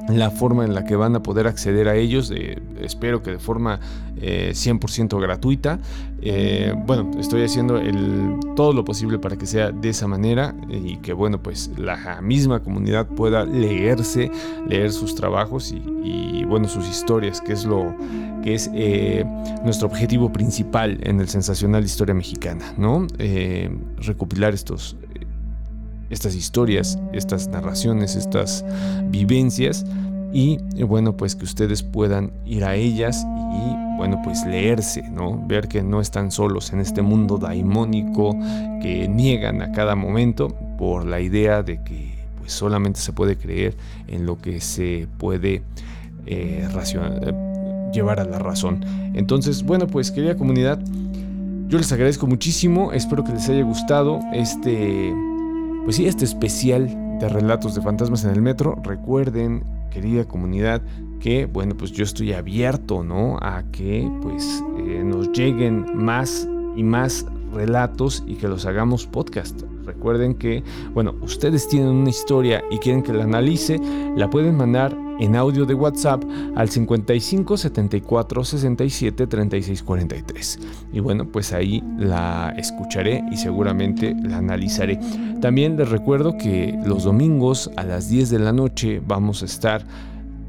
la 0.09 0.31
forma 0.31 0.65
en 0.65 0.75
la 0.75 0.85
que 0.85 0.97
van 0.97 1.17
a 1.17 1.23
poder 1.23 1.47
acceder 1.47 1.89
a 1.89 1.95
ellos, 1.97 2.33
espero 2.81 3.23
que 3.23 3.33
de 3.33 3.39
forma 3.39 3.81
100% 4.17 5.17
eh, 5.17 5.21
gratuita. 5.21 5.79
Eh, 6.23 6.75
bueno, 6.87 7.11
estoy 7.19 7.43
haciendo 7.43 7.81
todo 8.57 8.73
lo 8.73 8.85
posible 8.85 9.19
para 9.19 9.37
que 9.37 9.47
sea 9.47 9.73
de 9.73 9.91
esa 9.91 10.07
manera 10.07 10.55
y 10.71 10.97
que 10.99 11.13
bueno, 11.13 11.43
pues 11.43 11.71
la 11.77 12.21
misma 12.23 12.61
comunidad 12.61 13.07
pueda 13.07 13.45
leerse, 13.45 14.31
leer 14.67 14.93
sus 14.93 15.15
trabajos 15.15 15.73
y, 15.73 16.45
bueno, 16.45 16.69
sus 16.69 16.89
historias, 16.89 17.41
que 17.41 17.53
es 17.53 17.65
lo 17.65 17.95
que 18.43 18.55
es 18.55 18.71
eh, 18.75 19.25
nuestro 19.65 19.89
objetivo 19.89 20.33
principal 20.33 20.99
en 21.03 21.21
el 21.21 21.29
sensacional 21.29 21.85
historia 21.85 22.15
mexicana, 22.15 22.75
¿no? 22.77 23.07
recopilar 23.99 24.55
estos 24.55 24.97
estas 26.11 26.35
historias, 26.35 26.99
estas 27.13 27.49
narraciones, 27.49 28.17
estas 28.17 28.65
vivencias 29.05 29.85
y 30.33 30.59
bueno, 30.83 31.17
pues 31.17 31.37
que 31.37 31.45
ustedes 31.45 31.85
puedan 31.85 32.33
ir 32.45 32.65
a 32.65 32.75
ellas 32.75 33.25
y 33.25 33.97
bueno, 33.97 34.21
pues 34.25 34.45
leerse, 34.45 35.03
¿no? 35.09 35.41
Ver 35.47 35.69
que 35.69 35.83
no 35.83 36.01
están 36.01 36.33
solos 36.33 36.73
en 36.73 36.81
este 36.81 37.03
mundo 37.03 37.39
daimónico 37.39 38.37
que 38.83 39.07
niegan 39.09 39.63
a 39.63 39.71
cada 39.71 39.95
momento 39.95 40.49
por 40.77 41.07
la 41.07 41.21
idea 41.21 41.63
de 41.63 41.83
que 41.85 42.15
pues 42.41 42.53
solamente 42.53 42.99
se 42.99 43.13
puede 43.13 43.37
creer 43.37 43.77
en 44.09 44.27
lo 44.27 44.37
que 44.37 44.61
se 44.61 45.07
puede 45.19 45.63
eh, 46.27 46.69
eh, 46.69 47.91
llevar 47.93 48.19
a 48.19 48.25
la 48.25 48.41
razón. 48.41 48.85
Entonces, 49.15 49.63
bueno, 49.63 49.87
pues 49.87 50.11
querida 50.11 50.37
comunidad, 50.37 50.81
yo 51.69 51.79
les 51.79 51.93
agradezco 51.93 52.27
muchísimo, 52.27 52.93
espero 52.93 53.23
que 53.23 53.33
les 53.33 53.49
haya 53.49 53.63
gustado 53.63 54.19
este 54.33 55.15
pues 55.85 55.97
sí, 55.97 56.07
este 56.07 56.25
especial 56.25 56.89
de 57.21 57.29
relatos 57.29 57.75
de 57.75 57.83
fantasmas 57.83 58.25
en 58.25 58.31
el 58.31 58.43
metro. 58.43 58.77
Recuerden, 58.83 59.65
querida 59.91 60.25
comunidad, 60.25 60.83
que 61.21 61.47
bueno, 61.47 61.77
pues 61.77 61.93
yo 61.93 62.05
estoy 62.05 62.33
abierto, 62.33 63.05
¿no? 63.05 63.39
A 63.41 63.65
que 63.71 64.11
pues 64.23 64.63
eh, 64.79 65.03
nos 65.05 65.31
lleguen 65.33 65.87
más 65.95 66.49
y 66.77 66.83
más 66.83 67.27
relatos 67.53 68.25
y 68.27 68.35
que 68.35 68.49
los 68.49 68.67
hagamos 68.67 69.07
podcast. 69.07 69.63
Recuerden 69.85 70.35
que, 70.35 70.63
bueno, 70.93 71.15
ustedes 71.23 71.69
tienen 71.69 71.91
una 71.91 72.11
historia 72.11 72.65
y 72.71 72.79
quieren 72.79 73.03
que 73.03 73.13
la 73.13 73.25
analice, 73.25 73.79
la 74.17 74.29
pueden 74.31 74.57
mandar 74.57 74.97
en 75.19 75.37
audio 75.37 75.65
de 75.65 75.75
WhatsApp 75.75 76.23
al 76.57 76.69
55 76.69 77.57
74 77.57 78.45
67 78.45 79.27
36 79.27 79.83
43. 79.83 80.59
Y 80.93 81.01
bueno, 81.01 81.27
pues 81.27 81.53
ahí 81.53 81.83
la 81.99 82.55
escucharé 82.57 83.23
y 83.31 83.37
seguramente 83.37 84.15
la 84.23 84.39
analizaré. 84.39 84.99
También 85.41 85.77
les 85.77 85.89
recuerdo 85.89 86.37
que 86.39 86.79
los 86.85 87.05
domingos 87.05 87.71
a 87.77 87.85
las 87.85 88.09
10 88.09 88.31
de 88.31 88.39
la 88.39 88.53
noche 88.53 89.03
vamos 89.07 89.43
a 89.43 89.47
estar 89.47 89.85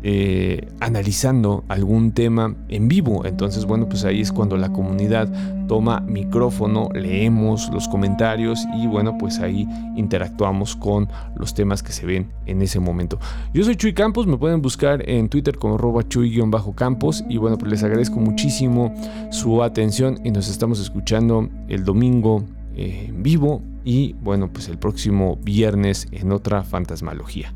eh, 0.08 0.68
analizando 0.82 1.64
algún 1.68 2.12
tema 2.12 2.56
en 2.70 2.88
vivo. 2.88 3.26
Entonces, 3.26 3.66
bueno, 3.66 3.90
pues 3.90 4.06
ahí 4.06 4.22
es 4.22 4.32
cuando 4.32 4.56
la 4.56 4.72
comunidad 4.72 5.28
toma 5.68 6.00
micrófono, 6.02 6.90
leemos 6.94 7.72
los 7.74 7.88
comentarios 7.88 8.68
y 8.78 8.86
bueno, 8.86 9.18
pues 9.18 9.40
ahí 9.40 9.68
interactuamos 9.96 10.76
con 10.76 11.10
los 11.36 11.56
temas 11.56 11.82
que 11.82 11.92
se 11.92 12.06
ven 12.06 12.30
en 12.46 12.62
ese 12.62 12.80
momento. 12.80 13.18
Yo 13.52 13.64
soy 13.64 13.78
Chuy 13.78 13.96
Campos, 13.96 14.28
me 14.28 14.38
pueden 14.38 14.62
buscar 14.62 15.10
en 15.10 15.28
Twitter 15.28 15.58
como 15.58 15.74
arroba 15.74 16.08
chuy-campos 16.08 17.24
y 17.28 17.38
bueno, 17.38 17.58
pues 17.58 17.72
les 17.72 17.82
agradezco 17.82 18.20
muchísimo 18.20 18.94
su 19.32 19.64
atención 19.64 20.20
y 20.24 20.30
nos 20.30 20.50
estamos 20.50 20.80
escuchando 20.80 21.50
el 21.68 21.84
domingo 21.84 22.44
eh, 22.76 23.08
en 23.10 23.24
vivo 23.24 23.64
y 23.84 24.14
bueno, 24.22 24.54
pues 24.54 24.70
el 24.70 24.78
próximo 24.78 25.40
viernes 25.42 26.08
en 26.12 26.32
otra 26.32 26.62
fantasmalogía. 26.62 27.52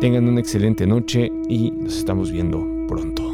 Tengan 0.00 0.28
una 0.28 0.40
excelente 0.40 0.86
noche 0.86 1.30
y 1.48 1.70
nos 1.72 1.96
estamos 1.96 2.30
viendo 2.30 2.64
pronto. 2.86 3.27